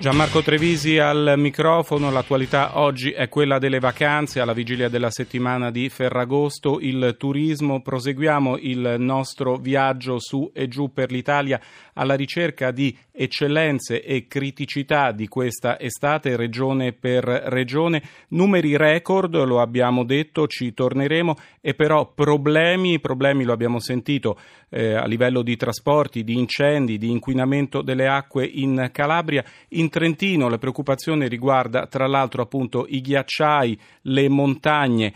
Gianmarco 0.00 0.40
Trevisi 0.40 0.96
al 0.96 1.34
microfono, 1.36 2.10
l'attualità 2.10 2.78
oggi 2.78 3.10
è 3.10 3.28
quella 3.28 3.58
delle 3.58 3.80
vacanze, 3.80 4.40
alla 4.40 4.54
vigilia 4.54 4.88
della 4.88 5.10
settimana 5.10 5.70
di 5.70 5.90
Ferragosto, 5.90 6.78
il 6.80 7.16
turismo, 7.18 7.82
proseguiamo 7.82 8.56
il 8.56 8.94
nostro 8.96 9.56
viaggio 9.56 10.18
su 10.18 10.50
e 10.54 10.68
giù 10.68 10.90
per 10.90 11.10
l'Italia 11.10 11.60
alla 11.92 12.14
ricerca 12.14 12.70
di 12.70 12.96
eccellenze 13.12 14.02
e 14.02 14.26
criticità 14.26 15.12
di 15.12 15.28
questa 15.28 15.78
estate, 15.78 16.34
regione 16.34 16.94
per 16.94 17.24
regione, 17.24 18.02
numeri 18.28 18.78
record, 18.78 19.34
lo 19.44 19.60
abbiamo 19.60 20.04
detto, 20.04 20.46
ci 20.46 20.72
torneremo, 20.72 21.36
e 21.60 21.74
però 21.74 22.10
problemi, 22.14 23.00
problemi 23.00 23.44
lo 23.44 23.52
abbiamo 23.52 23.78
sentito 23.80 24.38
eh, 24.70 24.94
a 24.94 25.04
livello 25.04 25.42
di 25.42 25.56
trasporti, 25.56 26.24
di 26.24 26.38
incendi, 26.38 26.96
di 26.96 27.10
inquinamento 27.10 27.82
delle 27.82 28.06
acque 28.06 28.46
in 28.46 28.88
Calabria, 28.90 29.44
in 29.70 29.89
Trentino 29.90 30.48
la 30.48 30.56
preoccupazione 30.56 31.28
riguarda 31.28 31.86
tra 31.86 32.06
l'altro 32.06 32.40
appunto 32.40 32.86
i 32.88 33.02
ghiacciai, 33.02 33.78
le 34.02 34.28
montagne. 34.30 35.12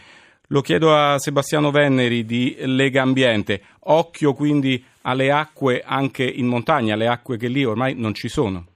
Lo 0.48 0.60
chiedo 0.60 0.94
a 0.94 1.18
Sebastiano 1.18 1.70
Venneri 1.70 2.26
di 2.26 2.54
Lega 2.58 3.00
Ambiente. 3.00 3.62
Occhio 3.84 4.34
quindi 4.34 4.84
alle 5.02 5.30
acque 5.32 5.82
anche 5.82 6.24
in 6.24 6.46
montagna, 6.46 6.96
le 6.96 7.06
acque 7.06 7.38
che 7.38 7.48
lì 7.48 7.64
ormai 7.64 7.94
non 7.94 8.12
ci 8.12 8.28
sono. 8.28 8.66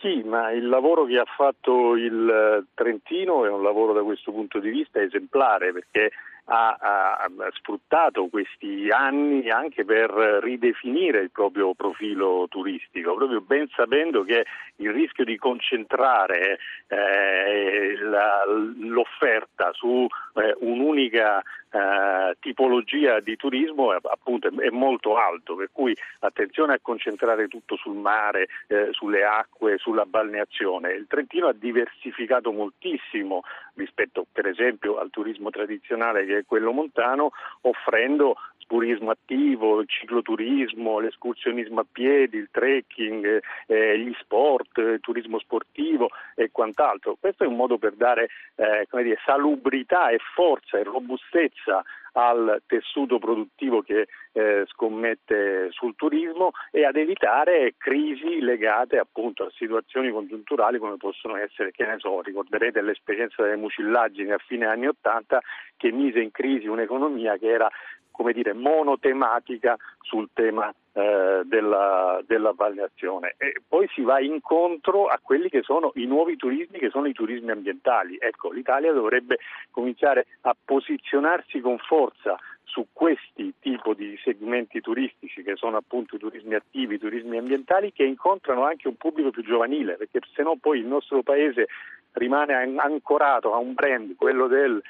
Sì, 0.00 0.22
ma 0.24 0.52
il 0.52 0.68
lavoro 0.68 1.04
che 1.04 1.18
ha 1.18 1.24
fatto 1.24 1.96
il 1.96 2.28
eh, 2.28 2.64
Trentino 2.74 3.44
è 3.44 3.50
un 3.50 3.62
lavoro 3.62 3.92
da 3.92 4.02
questo 4.02 4.30
punto 4.30 4.60
di 4.60 4.70
vista 4.70 5.02
esemplare 5.02 5.72
perché 5.72 6.12
ha, 6.48 6.76
ha, 6.78 7.28
sfruttato 7.54 8.28
questi 8.28 8.88
anni 8.90 9.50
anche 9.50 9.84
per 9.84 10.10
ridefinire 10.42 11.20
il 11.20 11.30
proprio 11.30 11.74
profilo 11.74 12.46
turistico, 12.48 13.14
proprio 13.14 13.40
ben 13.40 13.68
sapendo 13.74 14.22
che 14.22 14.44
il 14.76 14.92
rischio 14.92 15.24
di 15.24 15.36
concentrare 15.36 16.58
eh, 16.88 17.98
la, 18.00 18.44
l'offerta 18.46 19.72
su 19.72 20.06
eh, 20.36 20.56
un'unica 20.60 21.42
eh, 21.70 22.36
tipologia 22.40 23.20
di 23.20 23.36
turismo 23.36 23.92
è, 23.92 23.98
appunto 24.02 24.48
è 24.48 24.70
molto 24.70 25.16
alto, 25.16 25.56
per 25.56 25.70
cui 25.72 25.96
attenzione 26.20 26.74
a 26.74 26.78
concentrare 26.80 27.48
tutto 27.48 27.76
sul 27.76 27.96
mare, 27.96 28.48
eh, 28.68 28.88
sulle 28.92 29.24
acque, 29.24 29.78
sulla 29.78 30.04
balneazione. 30.04 30.92
Il 30.92 31.06
Trentino 31.08 31.48
ha 31.48 31.52
diversificato 31.52 32.52
moltissimo 32.52 33.42
rispetto 33.74 34.26
per 34.30 34.46
esempio 34.46 34.98
al 34.98 35.10
turismo 35.10 35.50
tradizionale 35.50 36.24
che 36.24 36.38
è 36.38 36.44
quello 36.46 36.72
montano, 36.72 37.32
offrendo 37.62 38.36
turismo 38.66 39.10
attivo, 39.10 39.80
il 39.80 39.88
cicloturismo, 39.88 40.98
l'escursionismo 40.98 41.80
a 41.80 41.86
piedi, 41.90 42.36
il 42.36 42.48
trekking, 42.50 43.42
eh, 43.66 43.98
gli 43.98 44.12
sport, 44.20 44.78
il 44.78 45.00
turismo 45.00 45.38
sportivo 45.38 46.10
e 46.34 46.50
quant'altro. 46.50 47.16
Questo 47.18 47.44
è 47.44 47.46
un 47.46 47.56
modo 47.56 47.78
per 47.78 47.94
dare 47.94 48.28
eh, 48.56 48.86
dire, 49.02 49.18
salubrità 49.24 50.10
e 50.10 50.18
forza 50.34 50.78
e 50.78 50.82
robustezza 50.82 51.84
al 52.18 52.62
tessuto 52.66 53.18
produttivo 53.18 53.82
che 53.82 54.06
eh, 54.32 54.64
scommette 54.68 55.68
sul 55.70 55.94
turismo 55.96 56.52
e 56.70 56.84
ad 56.86 56.96
evitare 56.96 57.74
crisi 57.76 58.40
legate 58.40 58.98
appunto 58.98 59.44
a 59.44 59.52
situazioni 59.54 60.10
congiunturali 60.10 60.78
come 60.78 60.96
possono 60.96 61.36
essere, 61.36 61.72
che 61.72 61.84
ne 61.84 61.96
so, 61.98 62.22
ricorderete 62.22 62.80
l'esperienza 62.80 63.42
delle 63.42 63.56
mucillaggini 63.56 64.30
a 64.30 64.38
fine 64.38 64.64
anni 64.64 64.86
Ottanta 64.86 65.42
che 65.76 65.92
mise 65.92 66.20
in 66.20 66.30
crisi 66.30 66.66
un'economia 66.66 67.36
che 67.36 67.48
era 67.48 67.70
come 68.16 68.32
dire, 68.32 68.54
monotematica 68.54 69.76
sul 70.06 70.28
tema 70.32 70.72
eh, 70.92 71.42
della, 71.44 72.22
della 72.26 72.52
balneazione 72.52 73.34
e 73.36 73.60
poi 73.66 73.88
si 73.92 74.02
va 74.02 74.20
incontro 74.20 75.06
a 75.06 75.18
quelli 75.20 75.48
che 75.48 75.62
sono 75.62 75.92
i 75.94 76.06
nuovi 76.06 76.36
turismi 76.36 76.78
che 76.78 76.90
sono 76.90 77.06
i 77.06 77.12
turismi 77.12 77.50
ambientali. 77.50 78.16
Ecco, 78.18 78.50
l'Italia 78.50 78.92
dovrebbe 78.92 79.38
cominciare 79.70 80.26
a 80.42 80.56
posizionarsi 80.64 81.60
con 81.60 81.78
forza 81.78 82.38
su 82.66 82.88
questi 82.92 83.54
tipi 83.60 83.94
di 83.96 84.18
segmenti 84.22 84.80
turistici 84.80 85.42
che 85.42 85.54
sono 85.56 85.76
appunto 85.76 86.16
i 86.16 86.18
turismi 86.18 86.54
attivi, 86.54 86.96
i 86.96 86.98
turismi 86.98 87.38
ambientali 87.38 87.92
che 87.92 88.04
incontrano 88.04 88.64
anche 88.64 88.88
un 88.88 88.96
pubblico 88.96 89.30
più 89.30 89.42
giovanile 89.42 89.94
perché 89.94 90.20
se 90.34 90.42
no 90.42 90.56
poi 90.60 90.80
il 90.80 90.86
nostro 90.86 91.22
paese 91.22 91.68
rimane 92.12 92.54
ancorato 92.76 93.54
a 93.54 93.58
un 93.58 93.74
brand, 93.74 94.14
quello 94.16 94.46
del 94.48 94.82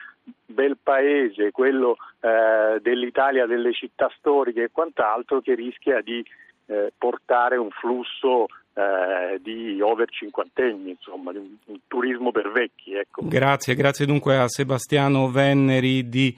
bel 0.44 0.76
paese, 0.82 1.50
quello 1.50 1.96
eh, 2.20 2.80
dell'Italia 2.80 3.46
delle 3.46 3.72
città 3.72 4.10
storiche 4.16 4.64
e 4.64 4.70
quant'altro 4.72 5.40
che 5.40 5.54
rischia 5.54 6.00
di 6.00 6.24
eh, 6.66 6.92
portare 6.96 7.56
un 7.56 7.70
flusso 7.70 8.46
eh, 8.74 9.38
di 9.40 9.80
over 9.80 10.10
cinquantenni, 10.10 10.90
insomma, 10.90 11.32
di 11.32 11.38
un, 11.38 11.76
turismo 11.86 12.32
per 12.32 12.50
vecchi. 12.50 12.94
Ecco. 12.94 13.22
Grazie, 13.26 13.74
grazie 13.74 14.06
dunque 14.06 14.36
a 14.36 14.48
Sebastiano 14.48 15.30
Venneri 15.30 16.08
di 16.08 16.36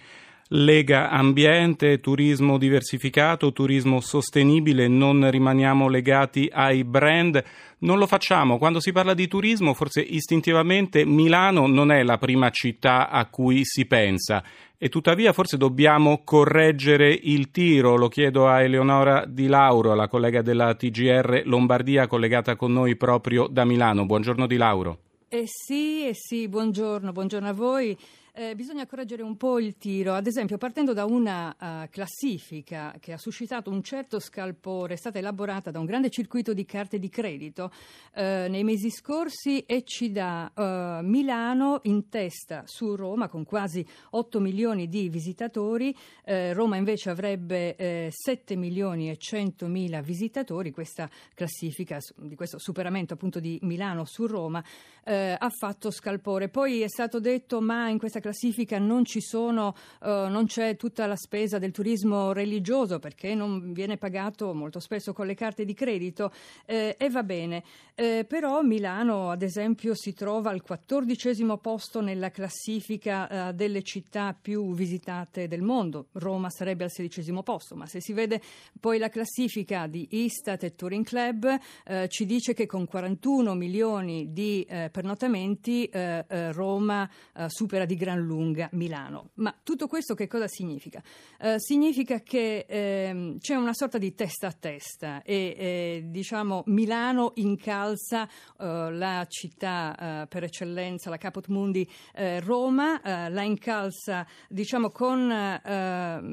Lega 0.53 1.11
Ambiente, 1.11 2.01
turismo 2.01 2.57
diversificato, 2.57 3.53
turismo 3.53 4.01
sostenibile, 4.01 4.89
non 4.89 5.31
rimaniamo 5.31 5.89
legati 5.89 6.49
ai 6.51 6.85
brand. 6.85 7.45
Non 7.81 7.99
lo 7.99 8.07
facciamo. 8.07 8.57
Quando 8.57 8.81
si 8.81 8.91
parla 8.91 9.13
di 9.13 9.29
turismo, 9.29 9.75
forse 9.75 10.01
istintivamente 10.01 11.05
Milano 11.05 11.67
non 11.67 11.93
è 11.93 12.03
la 12.03 12.17
prima 12.17 12.49
città 12.49 13.11
a 13.11 13.27
cui 13.27 13.61
si 13.65 13.85
pensa. 13.85 14.43
E 14.79 14.89
tuttavia 14.89 15.35
forse 15.35 15.59
dobbiamo 15.59 16.23
correggere 16.25 17.13
il 17.13 17.51
tiro. 17.51 17.97
Lo 17.97 18.09
chiedo 18.09 18.49
a 18.49 18.63
Eleonora 18.63 19.27
Di 19.27 19.49
Lauro, 19.49 19.95
la 19.95 20.09
collega 20.09 20.41
della 20.41 20.75
TGR 20.75 21.43
Lombardia, 21.45 22.07
collegata 22.07 22.57
con 22.57 22.73
noi 22.73 22.97
proprio 22.97 23.49
da 23.49 23.67
Milano. 23.67 24.07
Buongiorno 24.07 24.47
Di 24.47 24.57
Lauro. 24.57 24.99
Eh 25.29 25.45
sì, 25.45 26.07
eh 26.07 26.15
sì, 26.15 26.49
buongiorno, 26.49 27.13
buongiorno 27.13 27.49
a 27.49 27.53
voi 27.53 27.95
eh, 28.39 28.55
bisogna 28.55 28.87
correggere 28.87 29.23
un 29.23 29.37
po' 29.37 29.59
il 29.59 29.77
tiro, 29.79 30.15
ad 30.15 30.29
esempio 30.29 30.59
partendo 30.59 30.93
da 30.93 31.05
una 31.05 31.57
uh, 31.59 31.89
classifica 31.91 32.95
che 33.01 33.13
ha 33.13 33.19
suscitato 33.19 33.69
un 33.69 33.83
certo 33.83 34.21
scalpore, 34.21 34.95
è 34.95 34.97
stata 34.97 35.19
elaborata 35.19 35.73
da 35.73 35.81
un 35.81 35.85
grande 35.85 36.09
circuito 36.09 36.53
di 36.53 36.65
carte 36.65 37.01
di 37.01 37.09
credito 37.09 37.73
eh, 38.15 38.47
nei 38.49 38.63
mesi 38.63 38.91
scorsi 38.91 39.63
e 39.67 39.83
ci 39.83 40.13
dà 40.13 40.53
uh, 40.55 41.05
Milano 41.05 41.81
in 41.85 42.09
testa 42.09 42.63
su 42.65 42.95
Roma 42.95 43.27
con 43.27 43.43
quasi 43.43 43.85
8 44.11 44.39
milioni 44.39 44.89
di 44.89 45.09
visitatori, 45.09 45.93
eh, 46.25 46.53
Roma 46.53 46.77
invece 46.77 47.11
avrebbe 47.11 48.11
7 48.11 48.55
milioni 48.55 49.11
e 49.11 49.17
100 49.17 49.67
mila 49.67 50.01
visitatori, 50.01 50.71
questa 50.71 51.11
classifica 51.35 51.99
di 52.15 52.37
questo 52.37 52.61
superamento 52.61 53.15
appunto 53.15 53.41
di 53.41 53.59
Milano 53.63 54.05
su 54.05 54.27
Roma 54.27 54.63
ha 55.09 55.49
fatto 55.49 55.91
scalpore. 55.91 56.51
Poi 56.51 56.83
è 56.83 56.89
stato 56.89 57.19
detto 57.19 57.63
ma 57.63 57.89
in 57.89 57.97
questa 57.97 58.21
classifica 58.21 58.27
classifica 58.29 58.79
non, 58.79 59.05
sono, 59.07 59.75
uh, 60.03 60.29
non 60.29 60.45
c'è 60.47 60.77
tutta 60.77 61.07
la 61.07 61.17
spesa 61.17 61.59
del 61.59 61.73
turismo 61.73 62.33
religioso 62.33 62.99
perché 62.99 63.35
non 63.35 63.73
viene 63.73 63.97
pagato 63.97 64.53
molto 64.53 64.81
spesso 64.81 65.15
con 65.15 65.27
le 65.27 65.35
carte 65.35 65.65
di 65.65 65.73
credito 65.73 66.31
eh, 66.67 66.95
e 66.99 67.09
va 67.09 67.23
bene. 67.23 67.65
Eh, 67.95 68.27
però 68.29 68.61
Milano, 68.63 69.31
ad 69.31 69.43
esempio, 69.43 69.95
si 69.95 70.13
trova 70.13 70.51
al 70.51 70.63
quattordicesimo 70.63 71.57
posto 71.57 72.01
nella 72.01 72.31
classifica 72.31 73.49
uh, 73.49 73.53
delle 73.53 73.83
città 73.83 74.37
più 74.41 74.75
visitate 74.75 75.49
del 75.49 75.63
mondo. 75.63 76.09
Roma 76.13 76.51
sarebbe 76.51 76.85
al 76.85 76.91
sedicesimo 76.91 77.43
posto, 77.43 77.75
ma 77.75 77.87
se 77.87 78.01
si 78.01 78.13
vede 78.13 78.41
poi 78.79 78.99
la 78.99 79.09
classifica 79.09 79.87
di 79.87 80.07
Istat 80.11 80.65
e 80.65 80.75
Touring 80.75 81.05
Club 81.05 81.59
eh, 81.85 82.09
ci 82.09 82.27
dice 82.27 82.53
che 82.53 82.67
con 82.67 82.87
41 82.87 83.55
milioni 83.55 84.33
di 84.33 84.63
eh, 84.69 84.91
pernotamenti 84.93 85.87
eh, 85.87 86.53
Roma 86.53 87.09
supera 87.47 87.85
di 87.85 87.95
gran 87.95 88.18
lunga 88.19 88.69
Milano. 88.73 89.31
Ma 89.35 89.55
tutto 89.63 89.87
questo 89.87 90.15
che 90.15 90.27
cosa 90.27 90.47
significa? 90.49 91.03
Eh, 91.41 91.57
significa 91.59 92.21
che 92.21 92.67
eh, 92.69 93.37
c'è 93.39 93.55
una 93.55 93.75
sorta 93.75 93.99
di 93.99 94.15
testa 94.15 94.49
a 94.49 94.53
testa 94.53 95.23
e 95.23 95.55
eh, 95.57 96.03
diciamo 96.07 96.63
Milano 96.67 97.33
incalza 97.37 98.27
eh, 98.27 98.91
la 98.93 99.25
città 99.29 100.23
eh, 100.23 100.27
per 100.27 100.45
eccellenza, 100.45 101.11
la 101.11 101.17
Caput 101.17 101.49
Mundi 101.49 101.89
eh, 102.15 102.41
Roma, 102.41 103.01
la 103.03 103.43
incalza 103.43 104.27
diciamo 104.49 104.91
con 104.91 105.29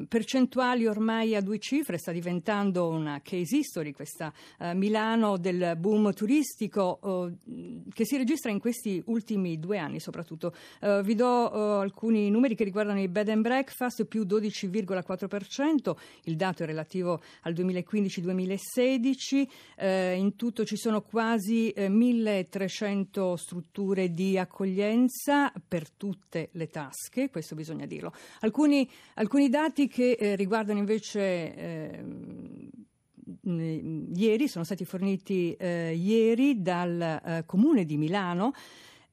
percentuali 0.08 0.86
ormai 0.86 1.34
a 1.34 1.40
due 1.40 1.58
cifre, 1.58 1.98
sta 1.98 2.12
diventando 2.12 2.88
una 2.88 3.20
case 3.22 3.56
history 3.56 3.92
questa 3.92 4.32
Milano 4.74 5.36
del 5.36 5.76
boom 5.78 6.12
turistico 6.12 6.98
che 7.92 8.04
si 8.04 8.16
registra 8.16 8.50
in 8.50 8.58
questi 8.58 9.02
ultimi 9.06 9.58
due 9.58 9.78
anni 9.78 10.00
soprattutto. 10.00 10.54
vi 11.02 11.14
do 11.14 11.75
alcuni 11.78 12.30
numeri 12.30 12.54
che 12.54 12.64
riguardano 12.64 13.00
i 13.00 13.08
bed 13.08 13.28
and 13.28 13.42
breakfast, 13.42 14.04
più 14.04 14.24
12,4%, 14.24 15.96
il 16.24 16.36
dato 16.36 16.62
è 16.62 16.66
relativo 16.66 17.22
al 17.42 17.52
2015-2016, 17.52 19.48
eh, 19.76 20.14
in 20.14 20.36
tutto 20.36 20.64
ci 20.64 20.76
sono 20.76 21.02
quasi 21.02 21.70
eh, 21.70 21.88
1300 21.88 23.36
strutture 23.36 24.10
di 24.10 24.38
accoglienza 24.38 25.52
per 25.66 25.90
tutte 25.90 26.48
le 26.52 26.68
tasche, 26.68 27.30
questo 27.30 27.54
bisogna 27.54 27.86
dirlo. 27.86 28.12
Alcuni, 28.40 28.88
alcuni 29.14 29.48
dati 29.48 29.88
che 29.88 30.12
eh, 30.12 30.36
riguardano 30.36 30.78
invece 30.78 31.54
ehm, 31.54 32.70
ieri, 34.14 34.48
sono 34.48 34.64
stati 34.64 34.84
forniti 34.84 35.52
eh, 35.54 35.94
ieri 35.94 36.62
dal 36.62 37.00
eh, 37.00 37.42
Comune 37.44 37.84
di 37.84 37.96
Milano 37.96 38.52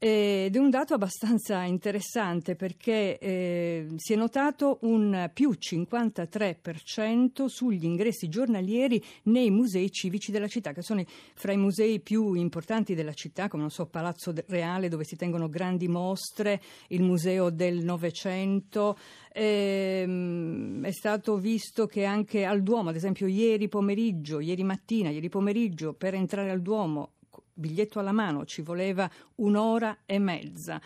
ed 0.06 0.54
è 0.54 0.60
un 0.60 0.70
dato 0.70 0.96
abbastanza 0.96 1.64
interessante 1.64 2.58
perché 2.58 3.18
eh, 3.18 3.88
si 3.96 4.12
è 4.12 4.18
notato 4.18 4.80
un 4.82 5.30
più 5.34 5.52
53% 5.58 7.46
sugli 7.46 7.86
ingressi 7.86 8.28
giornalieri 8.28 9.02
nei 9.24 9.50
musei 9.50 9.90
civici 9.94 10.34
della 10.34 10.50
città, 10.50 10.74
che 10.74 10.82
sono 10.82 11.06
fra 11.36 11.54
i 11.54 11.58
musei 11.58 12.02
più 12.02 12.34
importanti 12.34 12.96
della 12.96 13.14
città, 13.14 13.48
come 13.48 13.70
so, 13.70 13.86
Palazzo 13.86 14.34
Reale 14.48 14.90
dove 14.90 15.06
si 15.06 15.16
tengono 15.16 15.48
grandi 15.48 15.88
mostre, 15.88 16.62
il 16.90 17.02
Museo 17.02 17.50
del 17.50 17.82
Novecento. 17.82 18.98
Eh, 19.32 20.82
è 20.82 20.92
stato 20.92 21.38
visto 21.38 21.86
che 21.86 22.04
anche 22.04 22.44
al 22.44 22.62
Duomo, 22.62 22.90
ad 22.90 22.96
esempio 22.96 23.26
ieri 23.26 23.70
pomeriggio, 23.70 24.42
ieri 24.42 24.64
mattina, 24.66 25.12
ieri 25.12 25.30
pomeriggio, 25.30 25.94
per 25.94 26.14
entrare 26.14 26.52
al 26.52 26.62
Duomo 26.62 27.12
biglietto 27.54 28.00
alla 28.00 28.12
mano 28.12 28.46
ci 28.46 28.62
voleva 28.62 29.10
un'ora 29.36 30.00
e 30.06 30.20
mezza. 30.20 30.82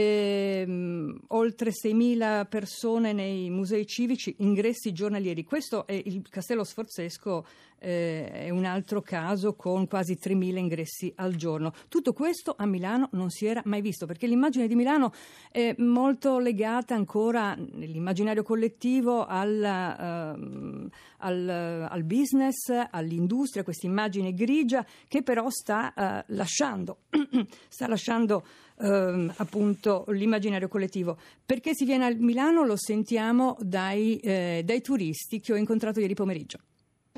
Ehm, 0.00 1.18
oltre 1.28 1.72
6.000 1.72 2.46
persone 2.46 3.12
nei 3.12 3.50
musei 3.50 3.84
civici, 3.84 4.32
ingressi 4.38 4.92
giornalieri. 4.92 5.42
Questo 5.42 5.88
è 5.88 5.92
il 5.92 6.22
Castello 6.30 6.62
Sforzesco, 6.62 7.44
eh, 7.80 8.30
è 8.30 8.50
un 8.50 8.64
altro 8.64 9.02
caso 9.02 9.54
con 9.54 9.88
quasi 9.88 10.16
3.000 10.16 10.56
ingressi 10.56 11.12
al 11.16 11.34
giorno. 11.34 11.72
Tutto 11.88 12.12
questo 12.12 12.54
a 12.56 12.64
Milano 12.64 13.08
non 13.12 13.30
si 13.30 13.46
era 13.46 13.60
mai 13.64 13.80
visto 13.80 14.06
perché 14.06 14.28
l'immagine 14.28 14.68
di 14.68 14.76
Milano 14.76 15.12
è 15.50 15.74
molto 15.78 16.38
legata 16.38 16.94
ancora 16.94 17.56
nell'immaginario 17.56 18.44
collettivo 18.44 19.26
alla, 19.26 20.36
uh, 20.36 20.88
al, 21.18 21.88
al, 21.90 22.04
business, 22.04 22.70
all'industria, 22.90 23.64
questa 23.64 23.88
immagine 23.88 24.32
grigia 24.32 24.86
che 25.08 25.24
però 25.24 25.50
sta 25.50 25.92
uh, 25.96 26.34
lasciando, 26.34 26.98
sta 27.68 27.88
lasciando 27.88 28.44
ehm, 28.80 29.34
appunto 29.36 30.04
l'immaginario 30.08 30.68
collettivo. 30.68 31.18
Perché 31.44 31.74
si 31.74 31.84
viene 31.84 32.06
a 32.06 32.14
Milano 32.14 32.64
lo 32.64 32.76
sentiamo 32.76 33.56
dai, 33.60 34.18
eh, 34.18 34.62
dai 34.64 34.80
turisti 34.80 35.40
che 35.40 35.52
ho 35.52 35.56
incontrato 35.56 36.00
ieri 36.00 36.14
pomeriggio. 36.14 36.58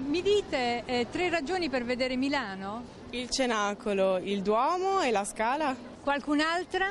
Mi 0.07 0.23
dite 0.23 0.83
eh, 0.87 1.07
tre 1.11 1.29
ragioni 1.29 1.69
per 1.69 1.85
vedere 1.85 2.17
Milano? 2.17 2.99
Il 3.11 3.29
cenacolo, 3.29 4.19
il 4.19 4.43
Duomo 4.43 5.03
e 5.03 5.11
la 5.11 5.25
Scala. 5.25 5.77
Qualcun'altra? 6.03 6.87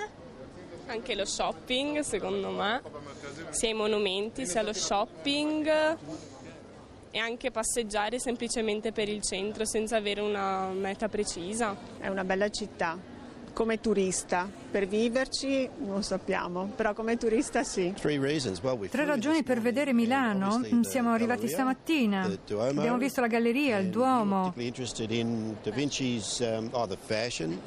Anche 0.85 1.15
lo 1.15 1.25
shopping, 1.25 1.99
secondo 1.99 2.49
me, 2.51 2.81
sia 3.49 3.69
i 3.69 3.73
monumenti, 3.73 4.45
sia 4.45 4.61
lo 4.61 4.73
shopping 4.73 5.97
e 7.11 7.17
anche 7.17 7.51
passeggiare 7.51 8.19
semplicemente 8.19 8.91
per 8.91 9.09
il 9.09 9.21
centro 9.21 9.65
senza 9.65 9.97
avere 9.97 10.21
una 10.21 10.69
meta 10.69 11.07
precisa. 11.09 11.75
È 11.99 12.07
una 12.07 12.23
bella 12.23 12.49
città, 12.49 12.97
come 13.59 13.81
turista. 13.81 14.49
Per 14.71 14.87
viverci 14.87 15.69
non 15.79 16.01
sappiamo, 16.01 16.71
però 16.77 16.93
come 16.93 17.17
turista 17.17 17.63
sì. 17.63 17.93
Tre 17.93 19.05
ragioni 19.05 19.43
per 19.43 19.59
vedere 19.59 19.91
Milano. 19.91 20.61
Siamo 20.83 21.11
arrivati 21.11 21.49
stamattina. 21.49 22.21
Abbiamo 22.57 22.97
visto 22.97 23.19
la 23.19 23.27
galleria, 23.27 23.79
il 23.79 23.89
Duomo. 23.89 24.53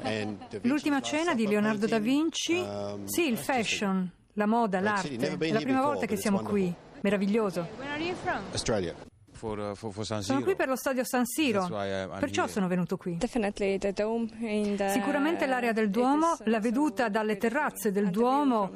Um, 0.01 0.37
L'ultima 0.61 0.99
cena 1.01 1.35
di 1.35 1.45
Leonardo 1.45 1.85
da 1.85 1.99
Vinci. 1.99 2.55
Um, 2.55 3.05
sì, 3.05 3.27
il 3.27 3.37
fashion, 3.37 4.09
la 4.33 4.47
moda, 4.47 4.79
l'arte. 4.79 5.15
È 5.15 5.51
la 5.51 5.59
prima 5.59 5.83
volta 5.83 6.07
che 6.07 6.15
siamo 6.15 6.39
qui. 6.41 6.73
Meraviglioso. 7.01 7.67
Australia 8.49 9.12
for, 9.43 9.59
uh, 9.59 9.75
for, 9.75 9.91
for 9.91 10.05
San 10.05 10.21
Siro. 10.21 10.35
Sono 10.35 10.45
qui 10.45 10.55
per 10.55 10.69
lo 10.69 10.77
stadio 10.77 11.03
San 11.03 11.25
Siro, 11.25 11.67
perciò 12.17 12.47
sono 12.47 12.67
venuto 12.67 12.95
qui. 12.95 13.17
Sicuramente 14.89 15.45
l'area 15.45 15.73
del 15.73 15.89
Duomo, 15.89 16.37
la 16.45 16.61
veduta 16.61 17.09
dalle 17.09 17.35
terrazze 17.35 17.91
del 17.91 18.09
Duomo, 18.09 18.71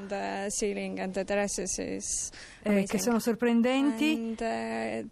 eh, 2.64 2.84
che 2.84 3.00
sono 3.00 3.20
sorprendenti. 3.20 4.36
Eh, 4.38 5.06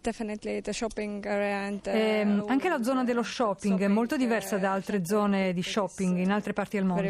eh, 1.84 2.42
anche 2.46 2.68
la 2.68 2.82
zona 2.82 3.02
dello 3.04 3.22
shopping 3.22 3.80
è 3.80 3.88
molto 3.88 4.16
diversa 4.16 4.58
da 4.58 4.72
altre 4.72 5.06
zone 5.06 5.54
di 5.54 5.62
shopping 5.62 6.18
in 6.18 6.30
altre 6.30 6.52
parti 6.52 6.76
del 6.76 6.84
mondo. 6.84 7.02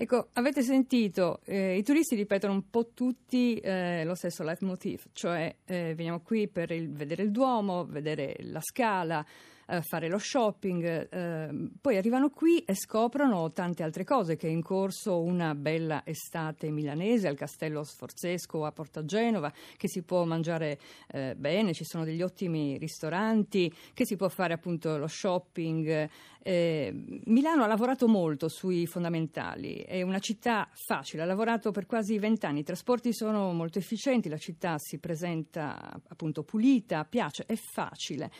Ecco, 0.00 0.28
avete 0.34 0.62
sentito, 0.62 1.40
eh, 1.44 1.76
i 1.76 1.82
turisti 1.82 2.14
ripetono 2.14 2.52
un 2.52 2.70
po' 2.70 2.92
tutti 2.94 3.56
eh, 3.56 4.04
lo 4.04 4.14
stesso 4.14 4.44
leitmotiv, 4.44 5.06
cioè 5.10 5.52
eh, 5.64 5.92
veniamo 5.96 6.20
qui 6.20 6.46
per 6.46 6.70
il, 6.70 6.88
vedere 6.88 7.24
il 7.24 7.32
Duomo, 7.32 7.84
vedere 7.84 8.36
la 8.42 8.60
Scala, 8.60 9.26
eh, 9.68 9.82
fare 9.82 10.08
lo 10.08 10.18
shopping, 10.18 11.08
eh, 11.10 11.70
poi 11.80 11.96
arrivano 11.96 12.30
qui 12.30 12.60
e 12.60 12.74
scoprono 12.74 13.52
tante 13.52 13.82
altre 13.82 14.04
cose, 14.04 14.36
che 14.36 14.48
è 14.48 14.50
in 14.50 14.62
corso 14.62 15.20
una 15.20 15.54
bella 15.54 16.02
estate 16.06 16.70
milanese 16.70 17.28
al 17.28 17.36
Castello 17.36 17.84
Sforzesco 17.84 18.64
a 18.64 18.72
Porta 18.72 19.04
Genova, 19.04 19.52
che 19.76 19.88
si 19.88 20.02
può 20.02 20.24
mangiare 20.24 20.78
eh, 21.08 21.34
bene, 21.36 21.74
ci 21.74 21.84
sono 21.84 22.04
degli 22.04 22.22
ottimi 22.22 22.78
ristoranti, 22.78 23.72
che 23.92 24.06
si 24.06 24.16
può 24.16 24.28
fare 24.28 24.54
appunto 24.54 24.96
lo 24.96 25.06
shopping. 25.06 26.08
Eh, 26.40 27.20
Milano 27.26 27.64
ha 27.64 27.66
lavorato 27.66 28.08
molto 28.08 28.48
sui 28.48 28.86
fondamentali, 28.86 29.82
è 29.86 30.00
una 30.00 30.18
città 30.18 30.66
facile, 30.72 31.22
ha 31.22 31.26
lavorato 31.26 31.72
per 31.72 31.84
quasi 31.84 32.18
vent'anni, 32.18 32.60
i 32.60 32.64
trasporti 32.64 33.12
sono 33.12 33.52
molto 33.52 33.78
efficienti, 33.78 34.30
la 34.30 34.38
città 34.38 34.76
si 34.78 34.98
presenta 34.98 36.00
appunto 36.08 36.44
pulita, 36.44 37.04
piace, 37.04 37.44
è 37.44 37.56
facile. 37.56 38.30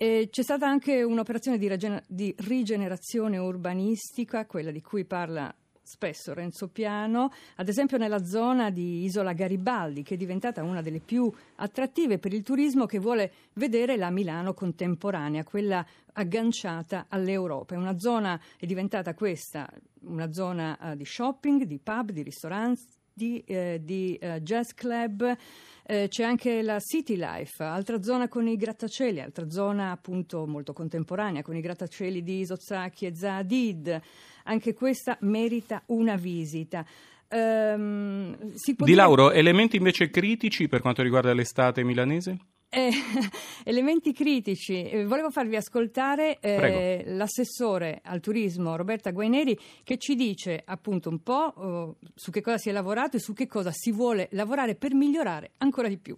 E 0.00 0.28
c'è 0.30 0.42
stata 0.44 0.64
anche 0.64 1.02
un'operazione 1.02 1.58
di, 1.58 1.66
regen- 1.66 2.00
di 2.06 2.32
rigenerazione 2.46 3.36
urbanistica, 3.36 4.46
quella 4.46 4.70
di 4.70 4.80
cui 4.80 5.04
parla 5.04 5.52
spesso 5.82 6.32
Renzo 6.32 6.68
Piano, 6.68 7.32
ad 7.56 7.68
esempio 7.68 7.98
nella 7.98 8.24
zona 8.24 8.70
di 8.70 9.02
Isola 9.02 9.32
Garibaldi, 9.32 10.04
che 10.04 10.14
è 10.14 10.16
diventata 10.16 10.62
una 10.62 10.82
delle 10.82 11.00
più 11.00 11.28
attrattive 11.56 12.18
per 12.18 12.32
il 12.32 12.44
turismo 12.44 12.86
che 12.86 13.00
vuole 13.00 13.32
vedere 13.54 13.96
la 13.96 14.10
Milano 14.10 14.54
contemporanea, 14.54 15.42
quella 15.42 15.84
agganciata 16.12 17.06
all'Europa. 17.08 17.74
È 17.74 17.78
una 17.78 17.98
zona, 17.98 18.40
è 18.56 18.66
diventata 18.66 19.14
questa 19.14 19.68
una 20.02 20.32
zona 20.32 20.78
uh, 20.80 20.94
di 20.94 21.04
shopping, 21.04 21.64
di 21.64 21.80
pub, 21.82 22.12
di 22.12 22.22
ristoranti, 22.22 22.84
di, 23.12 23.42
eh, 23.44 23.80
di 23.82 24.16
uh, 24.22 24.38
jazz 24.38 24.70
club. 24.74 25.36
Eh, 25.90 26.08
c'è 26.08 26.22
anche 26.22 26.60
la 26.60 26.80
City 26.80 27.16
Life, 27.16 27.64
altra 27.64 28.02
zona 28.02 28.28
con 28.28 28.46
i 28.46 28.56
grattacieli, 28.56 29.22
altra 29.22 29.48
zona 29.48 29.90
appunto 29.90 30.46
molto 30.46 30.74
contemporanea 30.74 31.40
con 31.40 31.56
i 31.56 31.62
grattacieli 31.62 32.22
di 32.22 32.40
Isozaki 32.40 33.06
e 33.06 33.14
Zadid. 33.14 33.98
Anche 34.44 34.74
questa 34.74 35.16
merita 35.22 35.82
una 35.86 36.16
visita. 36.16 36.84
Um, 37.30 38.36
di 38.36 38.74
dire... 38.76 38.96
Lauro, 38.96 39.30
elementi 39.30 39.76
invece 39.76 40.10
critici 40.10 40.68
per 40.68 40.82
quanto 40.82 41.00
riguarda 41.00 41.32
l'estate 41.32 41.82
milanese? 41.82 42.36
Eh, 42.70 42.90
elementi 43.64 44.12
critici. 44.12 44.82
Eh, 44.82 45.06
volevo 45.06 45.30
farvi 45.30 45.56
ascoltare 45.56 46.38
eh, 46.40 47.02
l'assessore 47.06 48.00
al 48.02 48.20
turismo 48.20 48.76
Roberta 48.76 49.10
Guaineri 49.10 49.58
che 49.82 49.96
ci 49.96 50.14
dice 50.14 50.62
appunto 50.64 51.08
un 51.08 51.22
po' 51.22 51.52
oh, 51.56 51.96
su 52.14 52.30
che 52.30 52.42
cosa 52.42 52.58
si 52.58 52.68
è 52.68 52.72
lavorato 52.72 53.16
e 53.16 53.20
su 53.20 53.32
che 53.32 53.46
cosa 53.46 53.70
si 53.72 53.90
vuole 53.90 54.28
lavorare 54.32 54.74
per 54.74 54.94
migliorare 54.94 55.52
ancora 55.58 55.88
di 55.88 55.98
più. 55.98 56.16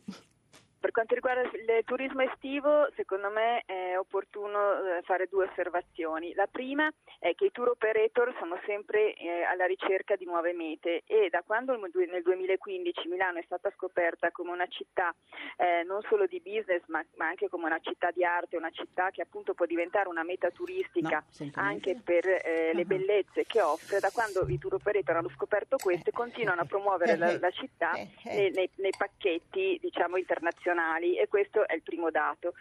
Per 0.80 0.92
quanto 0.92 1.14
riguarda 1.14 1.42
il 1.42 1.84
turismo 1.84 2.22
estivo, 2.22 2.88
secondo 2.96 3.28
me 3.28 3.62
è 3.66 3.98
opportuno 3.98 4.80
eh, 4.80 5.02
fare 5.02 5.26
due 5.28 5.44
osservazioni. 5.44 6.32
La 6.32 6.46
prima 6.50 6.90
è 7.18 7.34
che 7.34 7.44
i 7.44 7.50
tour 7.52 7.68
operator 7.68 8.34
sono 8.38 8.58
sempre 8.64 9.12
eh, 9.12 9.42
alla 9.42 9.66
ricerca 9.66 10.16
di 10.16 10.24
nuove 10.24 10.54
mete 10.54 11.02
e 11.04 11.28
da 11.28 11.42
quando 11.44 11.76
nel 11.76 12.22
2015 12.22 13.08
Milano 13.08 13.40
è 13.40 13.42
stata 13.44 13.70
scoperta 13.76 14.30
come 14.30 14.52
una 14.52 14.66
città 14.68 15.14
eh, 15.58 15.82
non 15.84 16.00
solo 16.08 16.24
di 16.24 16.40
business 16.40 16.80
ma, 16.86 17.04
anche 17.18 17.50
come 17.50 17.66
una 17.66 17.80
città 17.80 18.10
di 18.10 18.24
arte, 18.24 18.56
una 18.56 18.70
città 18.70 19.10
che 19.10 19.20
appunto 19.20 19.52
può 19.52 19.66
diventare 19.66 20.08
una 20.08 20.22
meta 20.22 20.48
turistica 20.48 21.22
no, 21.40 21.50
anche 21.56 22.00
per 22.02 22.24
le 22.24 22.72
uh-huh. 22.72 22.86
bellezze 22.86 23.44
che 23.44 23.60
offre, 23.60 24.00
da 24.00 24.10
quando 24.10 24.46
i 24.48 24.58
tour 24.58 24.74
operator 24.74 25.16
hanno 25.16 25.30
scoperto 25.36 25.76
questo 25.76 26.10
continuano 26.10 26.62
a 26.62 26.64
promuovere 26.64 27.16
la, 27.16 27.50
città 27.50 27.92
nei, 28.24 28.50
nei, 28.52 28.70
nei 28.76 28.94
pacchetti 28.96 29.78
diciamo 29.78 30.16
internazionali 30.16 30.68
nazionali 30.74 31.16
e 31.16 31.28
questo 31.28 31.66
è 31.66 31.74
il 31.74 31.82
primo 31.82 32.10
dato. 32.10 32.54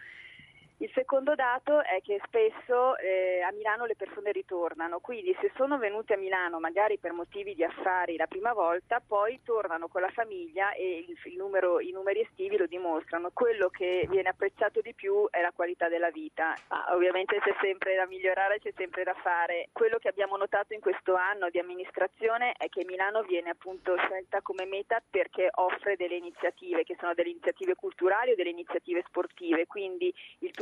Il 0.82 0.90
secondo 0.94 1.34
dato 1.34 1.82
è 1.82 2.00
che 2.00 2.18
spesso 2.24 2.96
eh, 2.96 3.42
a 3.42 3.52
Milano 3.52 3.84
le 3.84 3.96
persone 3.96 4.32
ritornano, 4.32 5.00
quindi 5.00 5.36
se 5.38 5.52
sono 5.54 5.76
venute 5.76 6.14
a 6.14 6.16
Milano 6.16 6.58
magari 6.58 6.96
per 6.96 7.12
motivi 7.12 7.54
di 7.54 7.62
affari 7.62 8.16
la 8.16 8.26
prima 8.26 8.54
volta, 8.54 8.98
poi 9.06 9.40
tornano 9.44 9.88
con 9.88 10.00
la 10.00 10.08
famiglia 10.08 10.72
e 10.72 11.04
il, 11.06 11.18
il 11.24 11.36
numero, 11.36 11.80
i 11.80 11.90
numeri 11.90 12.20
estivi 12.20 12.56
lo 12.56 12.64
dimostrano. 12.64 13.28
Quello 13.34 13.68
che 13.68 14.06
viene 14.08 14.30
apprezzato 14.30 14.80
di 14.80 14.94
più 14.94 15.28
è 15.28 15.42
la 15.42 15.52
qualità 15.54 15.90
della 15.90 16.10
vita. 16.10 16.54
Ah, 16.68 16.94
ovviamente 16.94 17.38
c'è 17.40 17.54
sempre 17.60 17.94
da 17.94 18.06
migliorare, 18.06 18.58
c'è 18.58 18.72
sempre 18.74 19.04
da 19.04 19.12
fare. 19.12 19.68
Quello 19.72 19.98
che 19.98 20.08
abbiamo 20.08 20.38
notato 20.38 20.72
in 20.72 20.80
questo 20.80 21.14
anno 21.14 21.50
di 21.50 21.58
amministrazione 21.58 22.54
è 22.56 22.70
che 22.70 22.86
Milano 22.86 23.20
viene 23.24 23.50
appunto 23.50 23.98
scelta 23.98 24.40
come 24.40 24.64
meta 24.64 25.02
perché 25.10 25.50
offre 25.56 25.96
delle 25.96 26.16
iniziative 26.16 26.84
che 26.84 26.96
sono 26.98 27.12
delle 27.12 27.28
iniziative 27.28 27.74
culturali 27.74 28.30
o 28.30 28.34
delle 28.34 28.48
iniziative 28.48 29.04
sportive, 29.06 29.66
quindi 29.66 30.10
il 30.38 30.52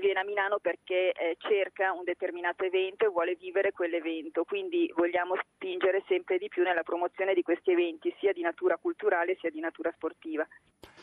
viene 0.00 0.20
a 0.20 0.24
Milano 0.24 0.58
perché 0.62 1.12
eh, 1.12 1.36
cerca 1.38 1.92
un 1.92 2.04
determinato 2.04 2.64
evento 2.64 3.04
e 3.04 3.08
vuole 3.08 3.36
vivere 3.38 3.72
quell'evento, 3.72 4.44
quindi 4.44 4.90
vogliamo 4.96 5.34
spingere 5.36 6.02
sempre 6.08 6.38
di 6.38 6.48
più 6.48 6.62
nella 6.62 6.82
promozione 6.82 7.34
di 7.34 7.42
questi 7.42 7.72
eventi 7.72 8.14
sia 8.18 8.32
di 8.32 8.40
natura 8.40 8.78
culturale 8.80 9.36
sia 9.38 9.50
di 9.50 9.60
natura 9.60 9.92
sportiva. 9.94 10.46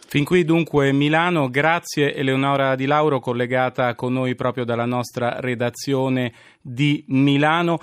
Fin 0.07 0.23
qui 0.23 0.43
dunque 0.43 0.91
Milano, 0.91 1.49
grazie 1.49 2.15
Eleonora 2.15 2.75
Di 2.75 2.85
Lauro 2.85 3.19
collegata 3.19 3.93
con 3.93 4.13
noi 4.13 4.33
proprio 4.33 4.63
dalla 4.63 4.85
nostra 4.85 5.39
redazione 5.39 6.33
di 6.61 7.03
Milano. 7.09 7.77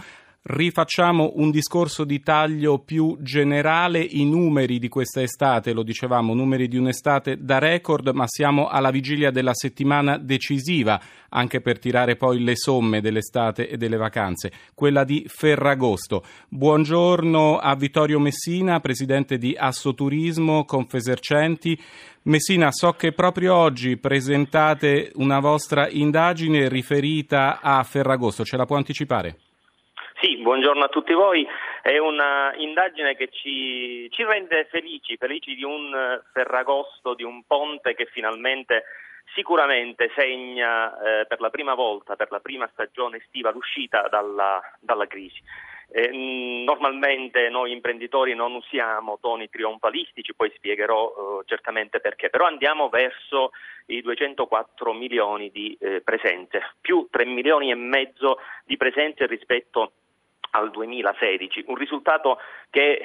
Rifacciamo 0.45 1.35
un 1.37 1.53
discorso 1.53 2.03
di 2.03 2.21
taglio 2.21 2.81
più 2.81 3.17
generale, 3.21 4.01
i 4.01 4.25
numeri 4.25 4.81
di 4.81 4.89
questa 4.89 5.23
estate, 5.23 5.73
lo 5.73 5.85
dicevamo, 5.85 6.35
numeri 6.35 6.67
di 6.67 6.77
un'estate 6.77 7.37
da 7.45 7.59
record, 7.61 8.09
ma 8.09 8.25
siamo 8.27 8.67
alla 8.67 8.91
vigilia 8.91 9.31
della 9.31 9.55
settimana 9.55 10.19
decisiva, 10.19 11.01
anche 11.29 11.61
per 11.61 11.79
tirare 11.79 12.17
poi 12.17 12.43
le 12.43 12.57
somme 12.57 13.01
dell'estate 13.01 13.69
e 13.69 13.77
delle 13.77 13.97
vacanze, 13.97 14.51
quella 14.75 15.05
di 15.05 15.25
Ferragosto. 15.29 16.25
Buongiorno 16.49 17.59
a 17.59 17.77
Vittorio 17.77 18.19
Messina, 18.19 18.81
presidente 18.81 19.39
di 19.39 19.55
Assoturismo, 19.57 20.65
Confesercenti. 20.65 21.81
Messina, 22.23 22.73
so 22.73 22.95
che 22.95 23.13
proprio 23.13 23.55
oggi 23.55 23.97
presentate 23.97 25.13
una 25.15 25.39
vostra 25.39 25.89
indagine 25.89 26.69
riferita 26.69 27.61
a 27.61 27.81
Ferragosto, 27.85 28.45
ce 28.45 28.57
la 28.57 28.67
può 28.67 28.75
anticipare? 28.75 29.37
Sì, 30.23 30.37
buongiorno 30.37 30.85
a 30.85 30.89
tutti 30.89 31.15
voi. 31.15 31.45
È 31.83 31.99
un'indagine 31.99 33.17
che 33.17 33.29
ci, 33.33 34.09
ci, 34.13 34.23
rende 34.23 34.69
felici, 34.71 35.17
felici 35.17 35.57
di 35.57 35.65
un 35.65 36.23
Ferragosto, 36.33 37.15
di 37.15 37.25
un 37.25 37.43
ponte 37.45 37.97
che 37.97 38.07
finalmente 38.07 38.85
sicuramente 39.35 40.13
segna 40.15 40.95
eh, 40.95 41.27
per 41.27 41.41
la 41.41 41.51
prima 41.51 41.75
volta, 41.75 42.15
per 42.15 42.31
la 42.31 42.39
prima 42.39 42.69
stagione 42.73 43.17
estiva, 43.17 43.51
l'uscita 43.51 44.07
dalla, 44.09 44.63
dalla 44.79 45.09
crisi. 45.09 45.43
Eh, 45.91 46.09
normalmente 46.65 47.49
noi 47.49 47.73
imprenditori 47.73 48.33
non 48.37 48.55
usiamo 48.55 49.19
toni 49.21 49.51
trionfalistici, 49.51 50.35
poi 50.37 50.53
spiegherò 50.55 51.41
eh, 51.41 51.45
certamente 51.47 51.99
perché, 51.99 52.31
però 52.31 52.47
andiamo 52.47 52.89
verso 52.89 53.51
i 53.87 54.01
204 54.01 54.93
milioni 54.93 55.51
di 55.51 55.77
eh, 55.81 56.01
presenze, 56.01 56.75
più 56.81 57.09
3 57.11 57.25
milioni 57.25 57.73
e 57.73 57.75
mezzo 57.75 58.39
di 58.65 58.77
presenze 58.77 59.27
rispetto 59.27 59.95
al 60.53 60.71
2016, 60.71 61.65
un 61.67 61.77
risultato 61.77 62.39
che 62.71 63.01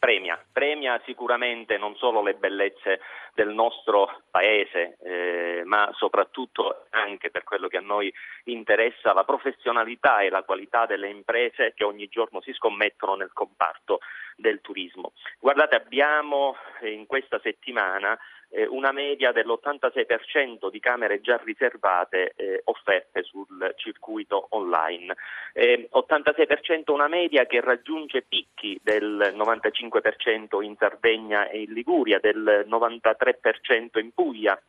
premia, 0.00 0.42
premia 0.50 1.00
sicuramente 1.04 1.76
non 1.76 1.94
solo 1.96 2.22
le 2.22 2.34
bellezze 2.34 3.00
del 3.34 3.50
nostro 3.50 4.22
paese, 4.30 4.96
eh, 5.02 5.62
ma 5.64 5.90
soprattutto 5.94 6.86
anche 6.90 7.30
per 7.30 7.44
quello 7.44 7.68
che 7.68 7.76
a 7.76 7.82
noi 7.82 8.12
interessa 8.44 9.12
la 9.12 9.24
professionalità 9.24 10.20
e 10.20 10.30
la 10.30 10.42
qualità 10.42 10.86
delle 10.86 11.08
imprese 11.08 11.74
che 11.74 11.84
ogni 11.84 12.08
giorno 12.08 12.40
si 12.40 12.52
scommettono 12.54 13.14
nel 13.14 13.32
comparto 13.34 14.00
del 14.36 14.62
turismo. 14.62 15.12
Guardate, 15.38 15.76
abbiamo 15.76 16.56
in 16.80 17.06
questa 17.06 17.38
settimana 17.42 18.18
eh, 18.50 18.66
una 18.66 18.92
media 18.92 19.32
dell'86% 19.32 20.70
di 20.70 20.80
camere 20.80 21.20
già 21.20 21.40
riservate 21.42 22.32
eh, 22.36 22.60
offerte 22.64 23.22
sul 23.22 23.72
circuito 23.76 24.48
online. 24.50 25.14
Eh, 25.52 25.88
86% 25.92 26.92
una 26.92 27.08
media 27.08 27.46
che 27.46 27.60
raggiunge 27.60 28.22
picchi 28.22 28.78
del 28.82 29.34
95% 29.36 30.62
in 30.62 30.76
Sardegna 30.78 31.48
e 31.48 31.62
in 31.62 31.72
Liguria, 31.72 32.18
del 32.18 32.66
93% 32.68 33.98
in 33.98 34.12
Puglia, 34.12 34.60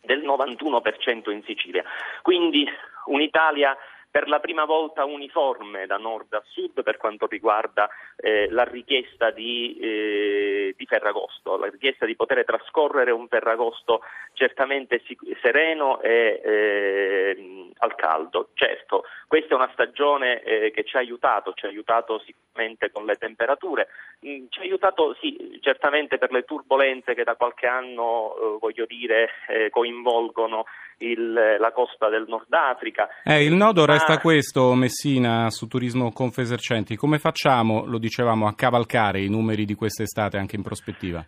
del 0.00 0.24
91% 0.24 1.30
in 1.30 1.42
Sicilia. 1.44 1.84
Quindi 2.22 2.66
un'Italia 3.06 3.76
per 4.18 4.26
la 4.26 4.40
prima 4.40 4.64
volta 4.64 5.04
uniforme 5.04 5.86
da 5.86 5.96
nord 5.96 6.32
a 6.32 6.42
sud 6.44 6.82
per 6.82 6.96
quanto 6.96 7.28
riguarda 7.28 7.88
eh, 8.16 8.48
la 8.50 8.64
richiesta 8.64 9.30
di, 9.30 9.78
eh, 9.80 10.74
di, 10.76 10.86
Ferragosto, 10.86 11.56
la 11.56 11.68
richiesta 11.68 12.04
di 12.04 12.16
poter 12.16 12.44
trascorrere 12.44 13.12
un 13.12 13.28
Ferragosto 13.28 14.00
certamente 14.32 15.00
sereno 15.40 16.00
e 16.00 16.40
eh, 16.44 17.70
al 17.78 17.94
caldo. 17.94 18.48
Certo, 18.54 19.04
questa 19.28 19.52
è 19.52 19.54
una 19.54 19.70
stagione 19.72 20.42
eh, 20.42 20.72
che 20.72 20.82
ci 20.82 20.96
ha 20.96 20.98
aiutato, 20.98 21.52
ci 21.54 21.66
ha 21.66 21.68
aiutato 21.68 22.18
sicuramente 22.18 22.90
con 22.90 23.04
le 23.04 23.14
temperature, 23.14 23.86
mm, 24.26 24.46
ci 24.48 24.58
ha 24.58 24.62
aiutato 24.62 25.14
sì, 25.20 25.60
certamente 25.60 26.18
per 26.18 26.32
le 26.32 26.42
turbulenze 26.42 27.14
che 27.14 27.22
da 27.22 27.36
qualche 27.36 27.68
anno, 27.68 28.34
eh, 28.34 28.58
voglio 28.58 28.84
dire, 28.84 29.30
eh, 29.46 29.70
coinvolgono 29.70 30.64
il, 30.98 31.32
la 31.32 31.72
costa 31.72 32.08
del 32.08 32.24
Nord 32.28 32.52
Africa. 32.52 33.08
Eh, 33.24 33.44
il 33.44 33.54
nodo 33.54 33.84
Ma... 33.84 33.92
resta 33.92 34.18
questo, 34.18 34.74
Messina, 34.74 35.50
su 35.50 35.66
Turismo 35.66 36.12
Confesercenti. 36.12 36.96
Come 36.96 37.18
facciamo, 37.18 37.84
lo 37.84 37.98
dicevamo, 37.98 38.46
a 38.46 38.54
cavalcare 38.54 39.20
i 39.20 39.28
numeri 39.28 39.64
di 39.64 39.74
quest'estate 39.74 40.38
anche 40.38 40.56
in 40.56 40.62
prospettiva? 40.62 41.24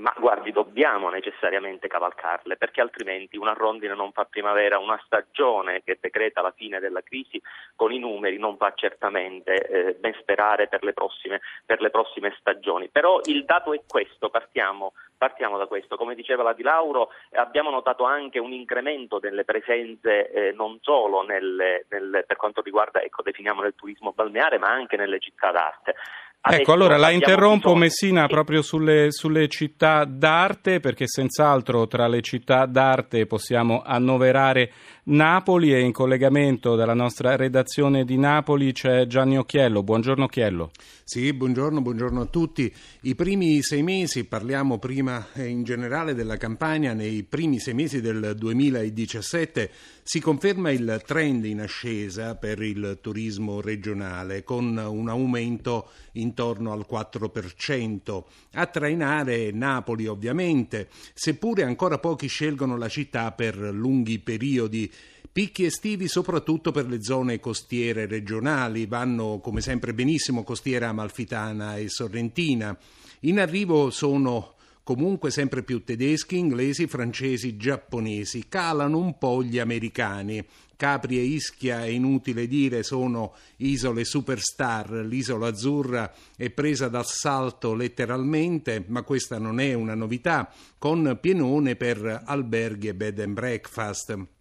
Ma 0.00 0.14
guardi, 0.18 0.50
dobbiamo 0.50 1.10
necessariamente 1.10 1.86
cavalcarle 1.86 2.56
perché 2.56 2.80
altrimenti 2.80 3.36
una 3.36 3.52
rondine 3.52 3.94
non 3.94 4.12
fa 4.12 4.24
primavera, 4.24 4.78
una 4.78 5.00
stagione 5.04 5.82
che 5.84 5.98
decreta 6.00 6.40
la 6.40 6.54
fine 6.56 6.80
della 6.80 7.02
crisi 7.02 7.40
con 7.76 7.92
i 7.92 7.98
numeri 7.98 8.38
non 8.38 8.56
fa 8.56 8.72
certamente 8.74 9.54
eh, 9.54 9.94
ben 9.94 10.14
sperare 10.18 10.68
per 10.68 10.84
le, 10.84 10.94
prossime, 10.94 11.42
per 11.66 11.82
le, 11.82 11.90
prossime, 11.90 12.34
stagioni. 12.38 12.88
Però 12.88 13.20
il 13.24 13.44
dato 13.44 13.74
è 13.74 13.82
questo, 13.86 14.30
partiamo, 14.30 14.94
partiamo 15.18 15.58
da 15.58 15.66
questo. 15.66 15.96
Come 15.96 16.14
diceva 16.14 16.42
la 16.42 16.54
Di 16.54 16.62
Lauro, 16.62 17.10
abbiamo 17.32 17.68
notato 17.68 18.04
anche 18.04 18.38
un 18.38 18.52
incremento 18.52 19.18
delle 19.18 19.44
presenze 19.44 20.30
eh, 20.30 20.52
non 20.52 20.78
solo 20.80 21.22
nelle, 21.22 21.84
nel, 21.90 22.24
per 22.26 22.36
quanto 22.36 22.62
riguarda, 22.62 23.02
ecco, 23.02 23.20
definiamo 23.20 23.60
nel 23.60 23.74
turismo 23.74 24.12
balneare, 24.12 24.56
ma 24.56 24.68
anche 24.68 24.96
nelle 24.96 25.20
città 25.20 25.50
d'arte. 25.50 25.94
Ecco, 26.42 26.72
allora 26.72 26.96
la 26.96 27.10
interrompo. 27.10 27.74
Messina 27.74 28.26
proprio 28.26 28.62
sulle, 28.62 29.12
sulle, 29.12 29.46
città 29.48 30.04
d'arte 30.06 30.80
perché 30.80 31.06
senz'altro 31.06 31.86
tra 31.86 32.08
le 32.08 32.22
città 32.22 32.64
d'arte 32.64 33.26
possiamo 33.26 33.82
annoverare 33.84 34.72
Napoli 35.10 35.74
e 35.74 35.80
in 35.80 35.90
collegamento 35.90 36.76
dalla 36.76 36.94
nostra 36.94 37.34
redazione 37.34 38.04
di 38.04 38.16
Napoli 38.16 38.70
c'è 38.70 39.08
Gianni 39.08 39.38
Occhiello. 39.38 39.82
Buongiorno 39.82 40.24
Occhiello. 40.26 40.70
Sì, 41.02 41.32
buongiorno, 41.32 41.82
buongiorno 41.82 42.20
a 42.20 42.26
tutti. 42.26 42.72
I 43.00 43.16
primi 43.16 43.60
sei 43.60 43.82
mesi, 43.82 44.22
parliamo 44.22 44.78
prima 44.78 45.26
in 45.34 45.64
generale 45.64 46.14
della 46.14 46.36
campagna, 46.36 46.92
nei 46.92 47.24
primi 47.24 47.58
sei 47.58 47.74
mesi 47.74 48.00
del 48.00 48.34
2017 48.38 49.70
si 50.04 50.20
conferma 50.20 50.70
il 50.70 51.02
trend 51.06 51.44
in 51.44 51.60
ascesa 51.60 52.36
per 52.36 52.62
il 52.62 52.98
turismo 53.00 53.60
regionale 53.60 54.42
con 54.42 54.76
un 54.76 55.08
aumento 55.08 55.88
intorno 56.12 56.72
al 56.72 56.86
4%. 56.88 58.24
A 58.54 58.66
trainare 58.66 59.50
Napoli 59.52 60.06
ovviamente, 60.06 60.88
seppure 61.14 61.64
ancora 61.64 61.98
pochi 61.98 62.28
scelgono 62.28 62.76
la 62.76 62.88
città 62.88 63.32
per 63.32 63.56
lunghi 63.56 64.18
periodi 64.20 64.92
Picchi 65.32 65.64
estivi 65.64 66.08
soprattutto 66.08 66.72
per 66.72 66.88
le 66.88 67.04
zone 67.04 67.38
costiere 67.38 68.06
regionali, 68.06 68.86
vanno 68.86 69.38
come 69.38 69.60
sempre 69.60 69.94
benissimo 69.94 70.42
costiera 70.42 70.88
amalfitana 70.88 71.76
e 71.76 71.88
sorrentina. 71.88 72.76
In 73.20 73.38
arrivo 73.38 73.90
sono 73.90 74.54
comunque 74.82 75.30
sempre 75.30 75.62
più 75.62 75.84
tedeschi, 75.84 76.36
inglesi, 76.36 76.88
francesi, 76.88 77.56
giapponesi, 77.56 78.48
calano 78.48 78.98
un 78.98 79.18
po' 79.18 79.44
gli 79.44 79.60
americani. 79.60 80.44
Capri 80.74 81.18
e 81.18 81.22
Ischia, 81.22 81.84
è 81.84 81.88
inutile 81.88 82.48
dire, 82.48 82.82
sono 82.82 83.36
isole 83.58 84.04
superstar. 84.04 84.90
L'isola 84.90 85.46
azzurra 85.46 86.12
è 86.36 86.50
presa 86.50 86.88
d'assalto 86.88 87.74
letteralmente, 87.74 88.82
ma 88.88 89.02
questa 89.04 89.38
non 89.38 89.60
è 89.60 89.74
una 89.74 89.94
novità, 89.94 90.52
con 90.76 91.18
pienone 91.20 91.76
per 91.76 92.22
alberghi 92.24 92.88
e 92.88 92.94
bed 92.96 93.20
and 93.20 93.34
breakfast. 93.34 94.38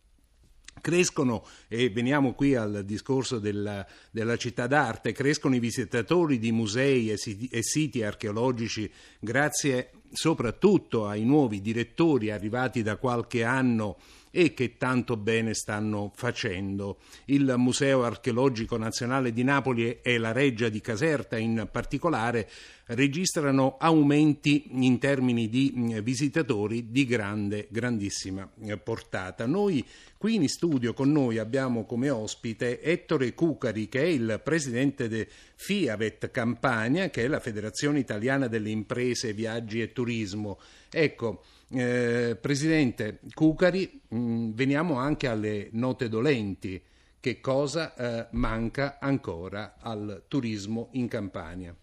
Crescono, 0.82 1.46
e 1.68 1.90
veniamo 1.90 2.34
qui 2.34 2.56
al 2.56 2.84
discorso 2.86 3.40
della, 3.40 3.86
della, 4.12 4.38
città 4.38 4.68
d'arte, 4.68 5.12
crescono 5.12 5.56
i 5.56 5.60
visitatori 5.60 6.40
di 6.40 6.52
musei 6.52 7.12
e 7.12 7.18
siti, 7.18 7.48
e 7.48 7.64
siti 7.64 8.04
archeologici 8.04 8.92
grazie 9.20 9.92
soprattutto 10.12 11.08
ai 11.08 11.24
nuovi 11.24 11.62
direttori 11.62 12.32
arrivati 12.32 12.82
da 12.82 12.98
qualche 12.98 13.44
anno 13.44 13.98
e 14.32 14.54
che 14.54 14.78
tanto 14.78 15.18
bene 15.18 15.54
stanno 15.54 16.12
facendo. 16.16 16.98
Il 17.26 17.54
Museo 17.58 18.04
Archeologico 18.04 18.78
Nazionale 18.78 19.34
di 19.34 19.44
Napoli 19.44 20.00
e 20.02 20.18
la 20.18 20.32
Reggia 20.32 20.70
di 20.70 20.82
Caserta 20.82 21.38
in 21.38 21.68
particolare 21.72 22.50
registrano 22.90 23.78
aumenti 23.80 24.70
in 24.84 24.98
termini 24.98 25.48
di 25.48 26.00
visitatori 26.02 26.90
di 26.90 27.06
grande, 27.06 27.68
grandissima 27.70 28.50
eh, 28.64 28.78
portata. 28.78 29.46
Noi 29.46 29.86
qui 30.18 30.36
in 30.36 30.50
studio 30.50 30.94
con 30.94 31.12
noi 31.12 31.38
abbiamo 31.38 31.86
come 31.86 32.10
ospite 32.10 32.82
Ettore 32.82 33.34
Cucari, 33.34 33.88
che 33.90 34.02
è 34.02 34.08
il 34.08 34.42
presidente 34.44 35.08
di 35.08 35.26
FIAVET 35.56 36.32
Campania, 36.32 37.10
che 37.10 37.26
è 37.26 37.28
la 37.28 37.40
Federazione 37.40 38.00
Italiana 38.00 38.48
delle 38.48 38.70
Imprese, 38.70 39.34
Viaggi 39.34 39.82
e 39.82 39.94
Turismo. 39.94 40.60
Ecco, 40.90 41.44
eh, 41.72 42.38
Presidente 42.40 43.20
Cucari, 43.34 44.02
mh, 44.08 44.18
mm, 44.18 44.52
veniamo 44.54 44.96
anche 44.96 45.28
alle 45.28 45.70
note 45.74 46.10
dolenti. 46.10 46.82
Che 47.22 47.42
cosa 47.42 47.96
eh, 47.96 48.28
manca 48.32 48.98
ancora 49.00 49.76
al 49.78 50.24
turismo 50.28 50.90
in 50.94 51.10
Campania? 51.10 51.76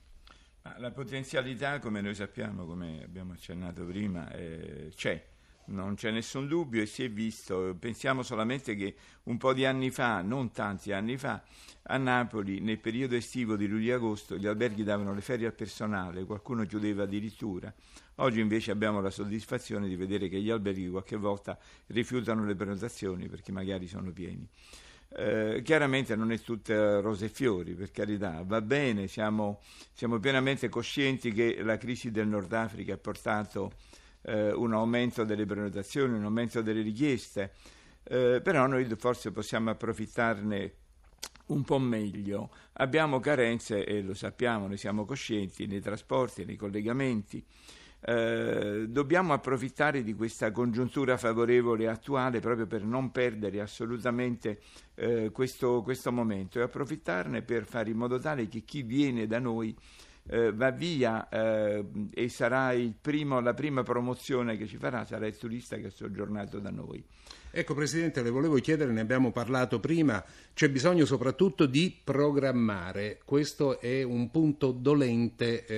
La 0.79 0.91
potenzialità, 0.91 1.79
come 1.79 2.01
noi 2.01 2.15
sappiamo, 2.15 2.65
come 2.65 3.03
abbiamo 3.05 3.35
accennato 3.35 3.85
prima, 3.85 4.31
eh, 4.33 4.91
c'è, 4.95 5.23
non 5.67 5.95
c'è 5.95 6.11
nessun 6.11 6.47
dubbio 6.47 6.83
e 6.83 6.87
si 6.87 7.05
è 7.05 7.11
visto. 7.11 7.77
Pensiamo 7.79 8.23
solamente 8.23 8.75
che 8.75 8.95
un 9.25 9.37
po' 9.37 9.53
di 9.53 9.65
anni 9.65 9.91
fa, 9.91 10.23
non 10.23 10.51
tanti 10.53 10.93
anni 10.93 11.17
fa, 11.17 11.43
a 11.89 11.97
Napoli, 11.97 12.61
nel 12.61 12.79
periodo 12.79 13.15
estivo 13.15 13.57
di 13.57 13.67
luglio-agosto, 13.67 14.37
gli 14.37 14.47
alberghi 14.47 14.83
davano 14.83 15.15
le 15.15 15.21
ferie 15.21 15.47
al 15.47 15.55
personale, 15.55 16.25
qualcuno 16.25 16.65
chiudeva 16.65 17.05
addirittura. 17.05 17.73
Oggi 18.17 18.41
invece 18.41 18.71
abbiamo 18.71 19.01
la 19.01 19.11
soddisfazione 19.11 19.89
di 19.89 19.97
vedere 19.97 20.29
che 20.29 20.41
gli 20.41 20.51
alberghi 20.51 20.89
qualche 20.89 21.17
volta 21.17 21.59
rifiutano 21.89 22.45
le 22.45 22.55
prenotazioni 22.55 23.29
perché 23.29 23.53
magari 23.53 23.87
sono 23.87 24.11
pieni. 24.11 24.49
Eh, 25.09 25.63
chiaramente 25.65 26.17
non 26.17 26.33
è 26.33 26.41
tutta 26.41 27.01
rose 27.01 27.27
e 27.27 27.29
fiori, 27.29 27.75
per 27.75 27.91
carità, 27.91 28.43
va 28.45 28.61
bene, 28.61 29.07
siamo, 29.07 29.61
siamo 29.93 30.19
pienamente 30.19 30.69
coscienti 30.69 31.33
che 31.33 31.63
la 31.63 31.77
crisi 31.79 32.11
del 32.11 32.27
Nord 32.27 32.53
Africa 32.53 32.95
ha 32.95 32.99
portato 32.99 33.73
eh, 34.27 34.53
un 34.53 34.73
aumento 34.75 35.25
delle 35.25 35.47
prenotazioni, 35.47 36.15
un 36.15 36.25
aumento 36.25 36.61
delle 36.61 36.83
richieste, 36.83 37.53
eh, 38.03 38.41
però 38.43 38.67
noi 38.67 38.85
forse 38.97 39.31
possiamo 39.31 39.71
approfittarne 39.71 40.73
un 41.47 41.63
po' 41.63 41.79
meglio. 41.79 42.51
Abbiamo 42.75 43.21
carenze, 43.21 43.85
e 43.85 44.03
lo 44.03 44.15
sappiamo, 44.15 44.67
ne 44.67 44.77
siamo 44.77 45.05
coscienti, 45.05 45.67
nei 45.67 45.81
trasporti, 45.81 46.45
nei 46.45 46.57
collegamenti. 46.57 47.45
Eh, 47.99 48.87
dobbiamo 48.89 49.33
approfittare 49.33 50.03
di 50.03 50.15
questa 50.15 50.53
congiuntura 50.53 51.17
favorevole 51.17 51.89
attuale 51.89 52.41
proprio 52.41 52.67
per 52.67 52.85
non 52.85 53.11
perdere 53.11 53.61
assolutamente 53.61 54.61
eh, 54.95 55.31
questo, 55.33 55.83
questo, 55.83 56.13
momento 56.13 56.59
e 56.59 56.63
approfittarne 56.63 57.43
per 57.43 57.65
fare 57.65 57.91
in 57.91 57.97
modo 57.97 58.19
tale 58.19 58.49
che 58.49 58.61
chi 58.61 58.83
viene 58.83 59.27
da 59.27 59.39
noi 59.39 59.75
eh, 60.29 60.53
va 60.53 60.71
via 60.71 61.29
eh, 61.29 61.85
e 62.13 62.29
sarà 62.29 62.75
primo, 63.01 63.41
la 63.41 63.55
prima 63.55 63.83
promozione 63.83 64.57
che 64.57 64.67
ci 64.67 64.77
farà 64.77 65.05
sarà 65.05 65.27
il 65.27 65.37
turista 65.37 65.77
che 65.77 65.87
ha 65.87 65.91
soggiornato 65.91 66.59
da 66.59 66.71
noi. 66.71 67.05
Ecco 67.51 67.73
Presidente, 67.73 68.23
le 68.23 68.29
volevo 68.29 68.57
chiedere, 68.57 68.93
ne 68.93 69.01
abbiamo 69.01 69.33
parlato 69.33 69.81
prima, 69.81 70.23
c'è 70.53 70.69
bisogno 70.69 71.07
soprattutto 71.07 71.65
di 71.65 71.97
programmare, 72.05 73.21
questo 73.25 73.81
è 73.81 74.03
un 74.03 74.31
punto 74.31 74.73
dolente 74.73 75.65
eh, 75.65 75.75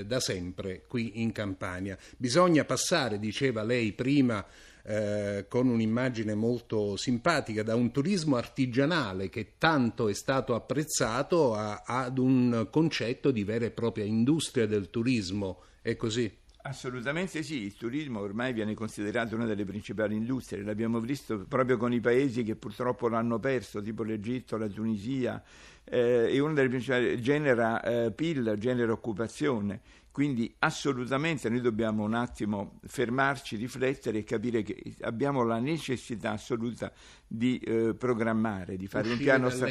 eh, 0.00 0.04
da 0.04 0.18
sempre 0.18 0.82
qui 0.88 1.22
in 1.22 1.30
Campania. 1.30 1.96
Bisogna 2.16 2.64
passare, 2.64 3.20
diceva 3.20 3.62
lei 3.62 3.92
prima, 3.92 4.44
eh, 4.84 5.46
con 5.48 5.68
un'immagine 5.68 6.34
molto 6.34 6.96
simpatica, 6.96 7.62
da 7.62 7.74
un 7.74 7.90
turismo 7.90 8.36
artigianale 8.36 9.28
che 9.28 9.54
tanto 9.58 10.08
è 10.08 10.14
stato 10.14 10.54
apprezzato 10.54 11.54
a, 11.54 11.82
ad 11.84 12.18
un 12.18 12.68
concetto 12.70 13.30
di 13.30 13.44
vera 13.44 13.64
e 13.64 13.70
propria 13.70 14.04
industria 14.04 14.66
del 14.66 14.90
turismo. 14.90 15.62
È 15.80 15.96
così? 15.96 16.40
Assolutamente 16.64 17.42
sì, 17.42 17.62
il 17.62 17.74
turismo 17.74 18.20
ormai 18.20 18.52
viene 18.52 18.74
considerato 18.74 19.34
una 19.34 19.46
delle 19.46 19.64
principali 19.64 20.14
industrie, 20.14 20.62
l'abbiamo 20.62 21.00
visto 21.00 21.44
proprio 21.48 21.76
con 21.76 21.92
i 21.92 21.98
paesi 21.98 22.44
che 22.44 22.54
purtroppo 22.54 23.08
l'hanno 23.08 23.40
perso, 23.40 23.82
tipo 23.82 24.04
l'Egitto, 24.04 24.56
la 24.56 24.68
Tunisia, 24.68 25.42
eh, 25.84 26.28
è 26.28 26.38
una 26.38 26.54
delle 26.54 26.68
principali, 26.68 27.20
genera 27.20 27.82
eh, 27.82 28.10
PIL, 28.12 28.56
genera 28.58 28.92
occupazione, 28.92 29.80
quindi 30.12 30.54
assolutamente 30.58 31.48
noi 31.48 31.62
dobbiamo 31.62 32.04
un 32.04 32.12
attimo 32.12 32.78
fermarci, 32.84 33.56
riflettere 33.56 34.18
e 34.18 34.24
capire 34.24 34.62
che 34.62 34.94
abbiamo 35.00 35.42
la 35.42 35.58
necessità 35.58 36.32
assoluta 36.32 36.92
di 37.26 37.58
eh, 37.60 37.94
programmare, 37.94 38.76
di 38.76 38.86
fare 38.86 39.08
Uscire 39.08 39.18
un 39.18 39.24
piano 39.24 39.48
strategico. 39.48 39.70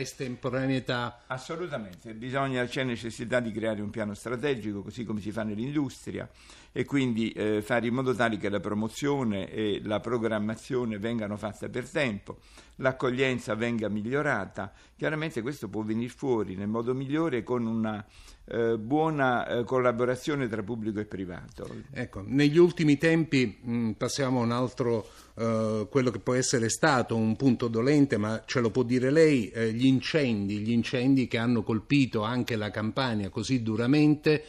Assolutamente, 1.27 2.15
bisogna, 2.15 2.65
c'è 2.65 2.83
necessità 2.83 3.39
di 3.39 3.51
creare 3.51 3.83
un 3.83 3.91
piano 3.91 4.15
strategico, 4.15 4.81
così 4.81 5.03
come 5.03 5.21
si 5.21 5.31
fa 5.31 5.43
nell'industria, 5.43 6.27
e 6.71 6.85
quindi 6.85 7.29
eh, 7.33 7.61
fare 7.61 7.85
in 7.85 7.93
modo 7.93 8.15
tale 8.15 8.37
che 8.37 8.49
la 8.49 8.59
promozione 8.59 9.47
e 9.47 9.79
la 9.83 9.99
programmazione 9.99 10.97
vengano 10.97 11.37
fatte 11.37 11.69
per 11.69 11.87
tempo, 11.87 12.39
l'accoglienza 12.77 13.53
venga 13.53 13.89
migliorata. 13.89 14.73
Chiaramente 14.95 15.43
questo 15.43 15.69
può 15.69 15.83
venire 15.83 16.00
fuori 16.09 16.55
nel 16.55 16.67
modo 16.67 16.93
migliore 16.93 17.43
con 17.43 17.65
una 17.65 18.05
eh, 18.45 18.77
buona 18.77 19.47
eh, 19.47 19.63
collaborazione 19.63 20.47
tra 20.47 20.61
pubblico 20.61 20.99
e 20.99 21.05
privato. 21.05 21.69
Ecco, 21.91 22.23
negli 22.25 22.57
ultimi 22.57 22.97
tempi 22.97 23.59
mh, 23.61 23.73
mm, 23.73 23.91
passiamo 23.91 24.41
a 24.41 24.43
un 24.43 24.51
altro, 24.51 25.07
uh, 25.35 25.87
quello 25.89 26.11
che 26.11 26.19
può 26.19 26.33
essere 26.33 26.69
stato 26.69 27.15
un 27.15 27.35
punto 27.35 27.67
dolente, 27.67 28.17
ma 28.17 28.43
ce 28.45 28.59
lo 28.59 28.69
può 28.69 28.83
dire 28.83 29.09
lei, 29.09 29.49
eh, 29.49 29.71
gli 29.71 29.85
incendi, 29.85 30.57
gli 30.57 30.71
incendi 30.71 31.27
che 31.27 31.37
hanno 31.37 31.63
colpito 31.63 32.23
anche 32.23 32.55
la 32.55 32.71
Campania 32.71 33.29
così 33.29 33.61
duramente, 33.61 34.43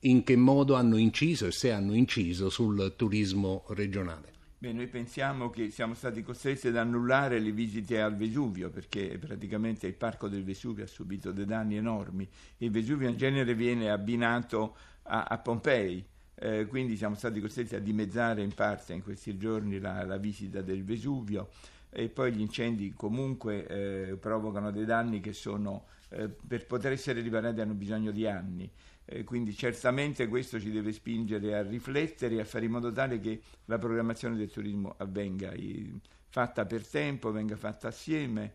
in 0.00 0.22
che 0.22 0.36
modo 0.36 0.74
hanno 0.74 0.96
inciso 0.96 1.46
e 1.46 1.52
se 1.52 1.72
hanno 1.72 1.94
inciso 1.94 2.50
sul 2.50 2.92
turismo 2.96 3.64
regionale. 3.68 4.35
Beh, 4.58 4.72
noi 4.72 4.86
pensiamo 4.86 5.50
che 5.50 5.70
siamo 5.70 5.92
stati 5.92 6.22
costretti 6.22 6.68
ad 6.68 6.76
annullare 6.76 7.40
le 7.40 7.52
visite 7.52 8.00
al 8.00 8.16
Vesuvio 8.16 8.70
perché 8.70 9.18
praticamente 9.18 9.86
il 9.86 9.92
parco 9.92 10.28
del 10.28 10.44
Vesuvio 10.44 10.84
ha 10.84 10.86
subito 10.86 11.30
dei 11.30 11.44
danni 11.44 11.76
enormi. 11.76 12.26
Il 12.58 12.70
Vesuvio 12.70 13.06
in 13.06 13.18
genere 13.18 13.54
viene 13.54 13.90
abbinato 13.90 14.76
a, 15.02 15.24
a 15.24 15.36
Pompei, 15.38 16.02
eh, 16.36 16.64
quindi 16.68 16.96
siamo 16.96 17.16
stati 17.16 17.38
costretti 17.38 17.74
a 17.74 17.80
dimezzare 17.80 18.40
in 18.40 18.54
parte 18.54 18.94
in 18.94 19.02
questi 19.02 19.36
giorni 19.36 19.78
la, 19.78 20.06
la 20.06 20.16
visita 20.16 20.62
del 20.62 20.84
Vesuvio 20.84 21.50
e 21.90 22.08
poi 22.08 22.32
gli 22.32 22.40
incendi 22.40 22.94
comunque 22.94 23.66
eh, 23.66 24.16
provocano 24.16 24.70
dei 24.70 24.86
danni 24.86 25.20
che 25.20 25.34
sono, 25.34 25.84
eh, 26.08 26.28
per 26.30 26.64
poter 26.64 26.92
essere 26.92 27.20
riparati 27.20 27.60
hanno 27.60 27.74
bisogno 27.74 28.10
di 28.10 28.26
anni. 28.26 28.70
Eh, 29.08 29.22
quindi 29.22 29.54
certamente 29.54 30.26
questo 30.26 30.58
ci 30.60 30.70
deve 30.72 30.92
spingere 30.92 31.54
a 31.54 31.62
riflettere 31.62 32.34
e 32.34 32.40
a 32.40 32.44
fare 32.44 32.64
in 32.64 32.72
modo 32.72 32.90
tale 32.90 33.20
che 33.20 33.40
la 33.66 33.78
programmazione 33.78 34.36
del 34.36 34.50
turismo 34.50 34.94
avvenga 34.98 35.52
i, 35.54 35.98
fatta 36.28 36.66
per 36.66 36.86
tempo, 36.86 37.30
venga 37.30 37.56
fatta 37.56 37.88
assieme 37.88 38.54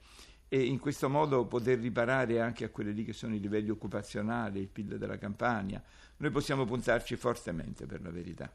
e 0.49 0.63
in 0.65 0.79
questo 0.79 1.09
modo 1.09 1.45
poter 1.45 1.79
riparare 1.79 2.41
anche 2.41 2.65
a 2.65 2.69
quelli 2.69 2.93
lì 2.93 3.05
che 3.05 3.13
sono 3.13 3.33
i 3.33 3.39
livelli 3.39 3.69
occupazionali, 3.69 4.59
il 4.59 4.67
PIL 4.67 4.97
della 4.97 5.17
campagna. 5.17 5.81
Noi 6.17 6.29
possiamo 6.29 6.65
puntarci 6.65 7.15
fortemente 7.15 7.85
per 7.85 8.01
la 8.01 8.11
verità. 8.11 8.53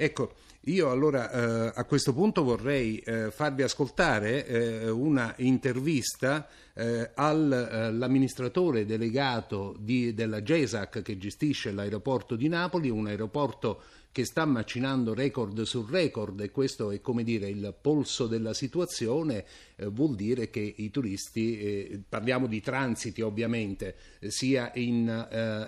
Ecco, 0.00 0.34
io 0.62 0.90
allora 0.90 1.30
eh, 1.30 1.72
a 1.74 1.84
questo 1.84 2.12
punto 2.12 2.44
vorrei 2.44 2.98
eh, 2.98 3.30
farvi 3.30 3.62
ascoltare 3.62 4.46
eh, 4.46 4.90
una 4.90 5.32
intervista 5.38 6.46
eh, 6.78 7.10
all'amministratore 7.14 8.86
delegato 8.86 9.74
di, 9.80 10.14
della 10.14 10.44
GESAC 10.44 11.02
che 11.02 11.18
gestisce 11.18 11.72
l'aeroporto 11.72 12.36
di 12.36 12.46
Napoli, 12.46 12.88
un 12.88 13.08
aeroporto 13.08 13.82
che 14.18 14.24
sta 14.24 14.44
macinando 14.46 15.14
record 15.14 15.62
su 15.62 15.86
record 15.88 16.40
e 16.40 16.50
questo 16.50 16.90
è 16.90 17.00
come 17.00 17.22
dire 17.22 17.48
il 17.48 17.74
polso 17.80 18.26
della 18.26 18.52
situazione, 18.52 19.44
eh, 19.76 19.86
vuol 19.86 20.16
dire 20.16 20.50
che 20.50 20.74
i 20.76 20.90
turisti, 20.90 21.58
eh, 21.60 22.00
parliamo 22.08 22.48
di 22.48 22.60
transiti 22.60 23.20
ovviamente, 23.20 23.94
eh, 24.18 24.30
sia 24.30 24.72
in, 24.74 25.08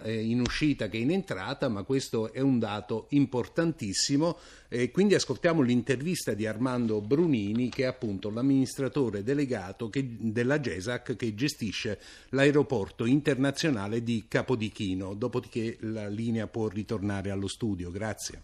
eh, 0.02 0.20
in, 0.20 0.40
uscita 0.40 0.88
che 0.88 0.96
in 0.96 1.12
entrata, 1.12 1.68
ma 1.68 1.84
questo 1.84 2.32
è 2.32 2.40
un 2.40 2.58
dato 2.58 3.06
importantissimo. 3.10 4.36
E 4.68 4.90
quindi 4.90 5.14
ascoltiamo 5.14 5.62
l'intervista 5.62 6.32
di 6.32 6.46
Armando 6.46 7.00
Brunini, 7.00 7.68
che 7.68 7.82
è 7.82 7.86
appunto 7.86 8.30
l'amministratore 8.30 9.22
delegato 9.22 9.90
che, 9.90 10.16
della 10.18 10.60
GESAC 11.00 11.16
che 11.16 11.34
gestisce 11.34 11.98
l'aeroporto 12.30 13.04
internazionale 13.04 14.02
di 14.02 14.26
Capodichino. 14.28 15.14
Dopodiché 15.14 15.78
la 15.80 16.08
linea 16.08 16.46
può 16.46 16.68
ritornare 16.68 17.30
allo 17.30 17.48
studio. 17.48 17.90
Grazie. 17.90 18.42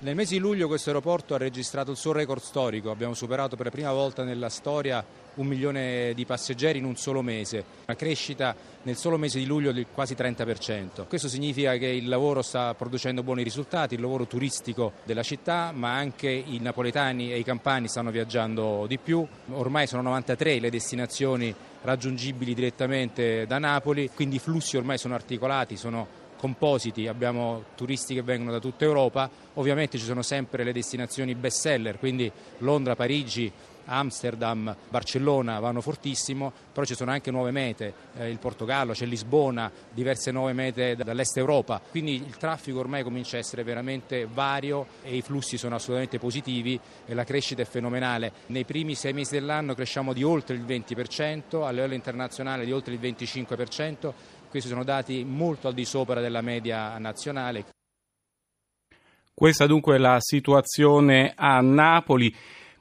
Nel 0.00 0.14
mese 0.14 0.34
di 0.34 0.40
luglio 0.40 0.68
questo 0.68 0.90
aeroporto 0.90 1.34
ha 1.34 1.38
registrato 1.38 1.90
il 1.90 1.96
suo 1.96 2.12
record 2.12 2.40
storico, 2.40 2.92
abbiamo 2.92 3.14
superato 3.14 3.56
per 3.56 3.66
la 3.66 3.72
prima 3.72 3.92
volta 3.92 4.22
nella 4.22 4.48
storia 4.48 5.04
un 5.34 5.46
milione 5.46 6.12
di 6.14 6.24
passeggeri 6.24 6.78
in 6.78 6.84
un 6.84 6.94
solo 6.96 7.20
mese, 7.20 7.64
una 7.84 7.96
crescita 7.96 8.54
nel 8.82 8.96
solo 8.96 9.16
mese 9.18 9.40
di 9.40 9.46
luglio 9.46 9.72
di 9.72 9.86
quasi 9.92 10.14
30%. 10.14 11.08
Questo 11.08 11.26
significa 11.26 11.76
che 11.78 11.86
il 11.86 12.08
lavoro 12.08 12.42
sta 12.42 12.74
producendo 12.74 13.24
buoni 13.24 13.42
risultati, 13.42 13.94
il 13.94 14.00
lavoro 14.00 14.28
turistico 14.28 14.92
della 15.04 15.24
città, 15.24 15.72
ma 15.72 15.96
anche 15.96 16.28
i 16.28 16.58
napoletani 16.60 17.32
e 17.32 17.38
i 17.38 17.44
campani 17.44 17.88
stanno 17.88 18.12
viaggiando 18.12 18.86
di 18.86 18.98
più. 18.98 19.26
Ormai 19.50 19.88
sono 19.88 20.02
93 20.02 20.60
le 20.60 20.70
destinazioni 20.70 21.52
raggiungibili 21.82 22.54
direttamente 22.54 23.46
da 23.46 23.58
Napoli, 23.58 24.10
quindi 24.14 24.36
i 24.36 24.38
flussi 24.40 24.76
ormai 24.76 24.98
sono 24.98 25.14
articolati, 25.14 25.76
sono 25.76 26.06
compositi, 26.38 27.06
abbiamo 27.06 27.64
turisti 27.74 28.14
che 28.14 28.22
vengono 28.22 28.52
da 28.52 28.60
tutta 28.60 28.84
Europa, 28.84 29.28
ovviamente 29.54 29.98
ci 29.98 30.04
sono 30.04 30.22
sempre 30.22 30.64
le 30.64 30.72
destinazioni 30.72 31.34
best 31.34 31.60
seller, 31.60 31.98
quindi 31.98 32.30
Londra, 32.58 32.94
Parigi, 32.94 33.52
Amsterdam, 33.88 34.74
Barcellona 34.88 35.58
vanno 35.58 35.80
fortissimo, 35.80 36.52
però 36.72 36.86
ci 36.86 36.94
sono 36.94 37.10
anche 37.10 37.30
nuove 37.30 37.50
mete, 37.50 37.92
eh, 38.16 38.30
il 38.30 38.38
Portogallo, 38.38 38.92
c'è 38.92 39.06
Lisbona, 39.06 39.70
diverse 39.92 40.30
nuove 40.30 40.52
mete 40.52 40.94
dall'est 40.96 41.36
Europa, 41.36 41.80
quindi 41.90 42.14
il 42.14 42.36
traffico 42.36 42.78
ormai 42.78 43.02
comincia 43.02 43.36
a 43.36 43.40
essere 43.40 43.62
veramente 43.62 44.26
vario 44.30 44.86
e 45.02 45.16
i 45.16 45.22
flussi 45.22 45.56
sono 45.56 45.74
assolutamente 45.74 46.18
positivi 46.18 46.78
e 47.06 47.14
la 47.14 47.24
crescita 47.24 47.62
è 47.62 47.66
fenomenale. 47.66 48.32
Nei 48.46 48.64
primi 48.64 48.94
sei 48.94 49.12
mesi 49.12 49.34
dell'anno 49.34 49.74
cresciamo 49.74 50.12
di 50.12 50.22
oltre 50.22 50.54
il 50.54 50.62
20%, 50.62 51.64
a 51.64 51.70
livello 51.70 51.94
internazionale 51.94 52.64
di 52.64 52.72
oltre 52.72 52.94
il 52.94 53.00
25%, 53.00 54.12
questi 54.48 54.68
sono 54.68 54.84
dati 54.84 55.24
molto 55.24 55.68
al 55.68 55.74
di 55.74 55.84
sopra 55.84 56.20
della 56.20 56.40
media 56.40 56.96
nazionale. 56.98 57.64
Questa 59.38 59.66
dunque 59.66 59.94
è 59.94 59.98
la 59.98 60.16
situazione 60.18 61.32
a 61.36 61.60
Napoli. 61.60 62.34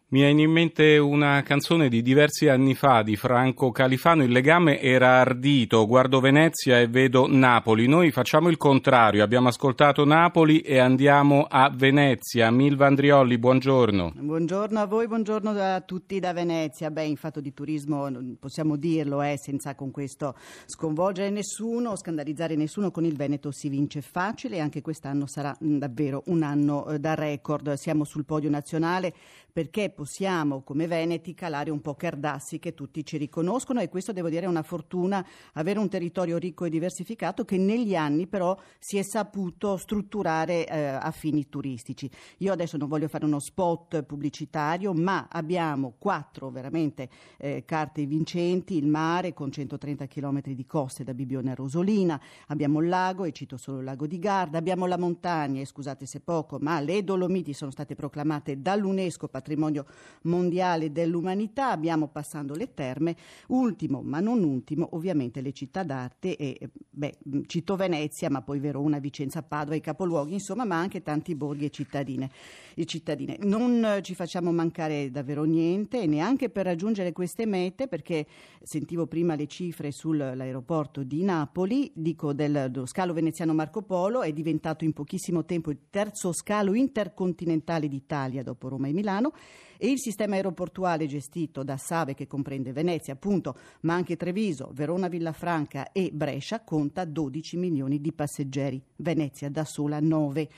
Mi 0.10 0.22
viene 0.22 0.44
in 0.44 0.52
mente 0.52 0.98
una 0.98 1.44
canzone 1.44 1.90
di 1.90 2.02
diversi 2.02 2.48
anni 2.48 2.76
fa 2.76 3.02
di 3.02 3.18
Franco 3.18 3.72
Califano, 3.72 4.24
Il 4.24 4.32
legame 4.32 4.80
era 4.80 5.20
ardito, 5.20 5.86
guardo 5.86 6.22
Venezia 6.22 6.80
e 6.80 6.88
vedo 6.88 7.28
Napoli. 7.28 7.88
Noi 7.88 8.12
facciamo 8.12 8.48
il 8.48 8.56
contrario, 8.56 9.22
abbiamo 9.22 9.50
ascoltato 9.50 10.06
Napoli 10.06 10.62
e 10.62 10.78
andiamo 10.78 11.46
a 11.50 11.70
Venezia. 11.70 12.50
Milva 12.52 12.88
Andriolli, 12.88 13.38
buongiorno. 13.38 14.14
Buongiorno 14.16 14.80
a 14.80 14.86
voi, 14.86 15.08
buongiorno 15.08 15.50
a 15.50 15.82
tutti 15.82 16.22
da 16.22 16.32
Venezia. 16.32 16.90
Beh, 16.90 17.04
in 17.04 17.18
fatto 17.18 17.42
di 17.42 17.54
turismo 17.54 18.10
possiamo 18.40 18.78
dirlo, 18.78 19.22
eh, 19.22 19.38
senza 19.38 19.76
con 19.76 19.92
questo 19.92 20.36
sconvolgere 20.68 21.32
nessuno, 21.32 21.98
scandalizzare 21.98 22.56
nessuno, 22.56 22.92
con 22.92 23.04
il 23.04 23.18
Veneto 23.18 23.52
si 23.52 23.68
vince 23.68 24.00
facile 24.00 24.56
e 24.56 24.60
anche 24.62 24.80
quest'anno 24.80 25.28
sarà 25.28 25.54
davvero 25.60 26.24
un 26.28 26.44
anno 26.44 26.88
eh, 26.88 26.98
da 26.98 27.14
record. 27.14 27.74
Siamo 27.74 28.06
sul 28.06 28.24
podio 28.24 28.50
nazionale 28.50 29.14
perché 29.52 29.92
possiamo 29.98 30.62
come 30.62 30.86
veneti 30.86 31.34
calare 31.34 31.72
un 31.72 31.82
po' 31.82 31.96
Cardassi 31.96 32.60
che 32.60 32.76
tutti 32.76 33.04
ci 33.04 33.18
riconoscono 33.18 33.80
e 33.80 33.90
questo 33.90 34.14
devo 34.14 34.30
dire 34.30 34.46
è 34.46 34.48
una 34.48 34.62
fortuna 34.62 35.26
avere 35.54 35.80
un 35.80 35.90
territorio 35.90 36.38
ricco 36.38 36.66
e 36.66 36.70
diversificato 36.70 37.44
che 37.46 37.58
negli 37.58 37.96
anni 37.96 38.28
però 38.28 38.56
si 38.78 39.00
è 39.00 39.02
saputo 39.02 39.76
strutturare 39.76 40.68
eh, 40.68 40.86
a 40.86 41.10
fini 41.10 41.50
turistici. 41.50 42.08
Io 42.38 42.54
adesso 42.54 42.78
non 42.78 42.88
voglio 42.88 43.08
fare 43.08 43.26
uno 43.26 43.40
spot 43.40 44.04
pubblicitario 44.04 44.94
ma 44.94 45.30
abbiamo 45.32 45.96
quattro 45.98 46.52
veramente 46.52 47.10
eh, 47.40 47.64
carte 47.66 48.06
vincenti, 48.06 48.78
il 48.78 48.86
mare 48.86 49.34
con 49.34 49.52
130 49.52 50.06
km 50.06 50.42
di 50.44 50.66
coste 50.68 51.04
da 51.04 51.16
Bibione 51.16 51.50
a 51.50 51.56
Rosolina, 51.56 52.22
abbiamo 52.50 52.82
il 52.82 52.88
lago 52.88 53.26
e 53.26 53.32
cito 53.32 53.58
solo 53.58 53.80
il 53.80 53.86
lago 53.86 54.06
di 54.06 54.20
Garda, 54.20 54.60
abbiamo 54.60 54.86
la 54.86 55.00
montagna 55.00 55.60
e 55.60 55.66
scusate 55.66 56.06
se 56.06 56.20
poco 56.20 56.60
ma 56.62 56.80
le 56.82 57.04
Dolomiti 57.04 57.54
sono 57.54 57.72
state 57.72 57.96
proclamate 57.96 58.62
dall'UNESCO 58.62 59.28
patrimonio 59.28 59.86
mondiale 60.24 60.92
dell'umanità, 60.92 61.72
abbiamo 61.72 62.08
passando 62.08 62.56
le 62.56 62.74
terme, 62.74 63.16
ultimo 63.48 64.02
ma 64.02 64.20
non 64.20 64.44
ultimo 64.44 64.90
ovviamente 64.92 65.42
le 65.42 65.54
città 65.54 65.84
d'arte 65.84 66.36
e 66.36 66.70
beh, 66.98 67.18
cito 67.46 67.76
Venezia 67.76 68.30
ma 68.30 68.42
poi 68.42 68.60
Verona, 68.60 68.98
Vicenza, 68.98 69.44
Padova, 69.44 69.76
i 69.76 69.82
capoluoghi 69.82 70.34
insomma 70.34 70.66
ma 70.66 70.78
anche 70.78 71.04
tanti 71.04 71.36
borghi 71.36 71.66
e 71.66 71.70
cittadine, 71.70 72.30
e 72.76 72.86
cittadine. 72.86 73.38
Non 73.42 74.00
ci 74.02 74.16
facciamo 74.16 74.52
mancare 74.52 75.12
davvero 75.12 75.44
niente 75.44 76.06
neanche 76.08 76.50
per 76.50 76.66
raggiungere 76.66 77.12
queste 77.12 77.46
mete 77.46 77.88
perché 77.88 78.26
sentivo 78.62 79.06
prima 79.06 79.36
le 79.36 79.48
cifre 79.48 79.92
sull'aeroporto 79.92 81.04
di 81.04 81.24
Napoli, 81.24 81.92
dico 81.94 82.34
del, 82.34 82.68
dello 82.72 82.88
scalo 82.88 83.14
veneziano 83.14 83.54
Marco 83.54 83.84
Polo, 83.84 84.24
è 84.24 84.34
diventato 84.34 84.84
in 84.84 84.94
pochissimo 84.94 85.46
tempo 85.46 85.70
il 85.70 85.80
terzo 85.90 86.34
scalo 86.34 86.74
intercontinentale 86.74 87.88
d'Italia 87.88 88.42
dopo 88.42 88.70
Roma 88.70 88.88
e 88.88 88.94
Milano 88.94 89.34
e 89.78 89.90
il 89.90 90.00
sistema 90.00 90.36
aeroportuale 90.36 91.06
gestito 91.06 91.64
da 91.64 91.78
Save 91.78 92.16
che 92.16 92.28
comprende 92.28 92.74
Venezia 92.74 93.14
appunto 93.14 93.56
ma 93.82 93.94
anche 93.94 94.18
Treviso, 94.18 94.72
Verona 94.74 95.08
Villafranca 95.08 95.92
e 95.92 96.10
Brescia 96.12 96.62
conta 96.88 97.04
12 97.04 97.58
milioni 97.58 98.00
di 98.00 98.14
passeggeri, 98.14 98.82
Venezia 98.98 99.50
da 99.50 99.66
sola 99.66 100.00
9. 100.00 100.50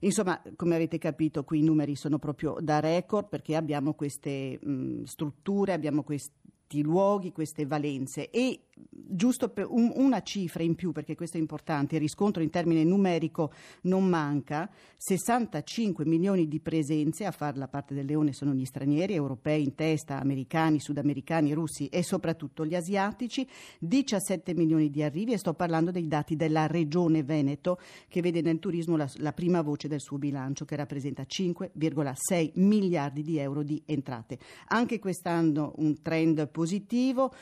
Insomma, 0.00 0.42
come 0.56 0.74
avete 0.74 0.98
capito, 0.98 1.44
qui 1.44 1.60
i 1.60 1.62
numeri 1.62 1.94
sono 1.94 2.18
proprio 2.18 2.56
da 2.60 2.80
record 2.80 3.28
perché 3.28 3.54
abbiamo 3.54 3.94
queste 3.94 4.58
mh, 4.60 5.04
strutture, 5.04 5.72
abbiamo 5.72 6.02
questi 6.02 6.82
luoghi, 6.82 7.30
queste 7.30 7.64
valenze 7.66 8.28
e 8.30 8.64
giusto 8.90 9.48
per 9.48 9.66
un, 9.68 9.92
una 9.94 10.22
cifra 10.22 10.62
in 10.62 10.74
più, 10.74 10.92
perché 10.92 11.14
questo 11.14 11.36
è 11.36 11.40
importante, 11.40 11.96
il 11.96 12.00
riscontro 12.00 12.42
in 12.42 12.50
termine 12.50 12.84
numerico 12.84 13.52
non 13.82 14.04
manca, 14.06 14.70
65 14.96 16.04
milioni 16.04 16.48
di 16.48 16.60
presenze, 16.60 17.24
a 17.24 17.30
far 17.30 17.56
la 17.56 17.68
parte 17.68 17.94
del 17.94 18.06
leone 18.06 18.32
sono 18.32 18.52
gli 18.52 18.64
stranieri, 18.64 19.14
europei 19.14 19.62
in 19.62 19.74
testa, 19.74 20.18
americani, 20.18 20.80
sudamericani, 20.80 21.52
russi 21.52 21.88
e 21.88 22.02
soprattutto 22.02 22.64
gli 22.64 22.74
asiatici, 22.74 23.46
17 23.78 24.54
milioni 24.54 24.90
di 24.90 25.02
arrivi 25.02 25.32
e 25.32 25.38
sto 25.38 25.54
parlando 25.54 25.90
dei 25.90 26.08
dati 26.08 26.36
della 26.36 26.66
regione 26.66 27.22
Veneto 27.22 27.78
che 28.08 28.20
vede 28.20 28.40
nel 28.40 28.58
turismo 28.58 28.96
la, 28.96 29.10
la 29.16 29.32
prima 29.32 29.62
voce 29.62 29.88
del 29.88 30.00
suo 30.00 30.18
bilancio 30.18 30.64
che 30.64 30.76
rappresenta 30.76 31.22
5,6 31.22 32.50
miliardi 32.54 33.22
di 33.22 33.38
euro 33.38 33.62
di 33.62 33.82
entrate. 33.86 34.38
Anche 34.68 34.98
quest'anno 34.98 35.72
un 35.76 36.00
trend 36.02 36.48
positivo. 36.48 37.32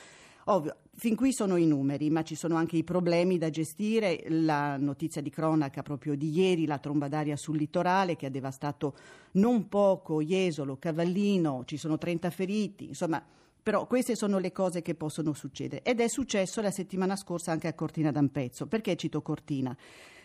Ovvio, 0.44 0.76
fin 1.00 1.16
qui 1.16 1.32
sono 1.32 1.56
i 1.56 1.64
numeri, 1.64 2.10
ma 2.10 2.22
ci 2.22 2.34
sono 2.34 2.56
anche 2.56 2.76
i 2.76 2.84
problemi 2.84 3.38
da 3.38 3.48
gestire. 3.48 4.22
La 4.28 4.76
notizia 4.76 5.22
di 5.22 5.30
cronaca 5.30 5.82
proprio 5.82 6.14
di 6.14 6.28
ieri, 6.30 6.66
la 6.66 6.76
tromba 6.76 7.08
d'aria 7.08 7.36
sul 7.36 7.56
litorale 7.56 8.16
che 8.16 8.26
ha 8.26 8.30
devastato 8.30 8.94
non 9.32 9.66
poco 9.70 10.20
Jesolo, 10.20 10.76
Cavallino, 10.76 11.62
ci 11.64 11.78
sono 11.78 11.96
30 11.96 12.28
feriti, 12.28 12.88
insomma. 12.88 13.24
Però 13.62 13.86
queste 13.86 14.14
sono 14.14 14.38
le 14.38 14.52
cose 14.52 14.82
che 14.82 14.94
possono 14.94 15.32
succedere 15.32 15.82
ed 15.82 16.00
è 16.00 16.08
successo 16.08 16.60
la 16.60 16.70
settimana 16.70 17.16
scorsa 17.16 17.50
anche 17.50 17.66
a 17.66 17.72
Cortina 17.72 18.10
d'Ampezzo. 18.10 18.66
Perché 18.66 18.94
cito 18.96 19.22
Cortina? 19.22 19.74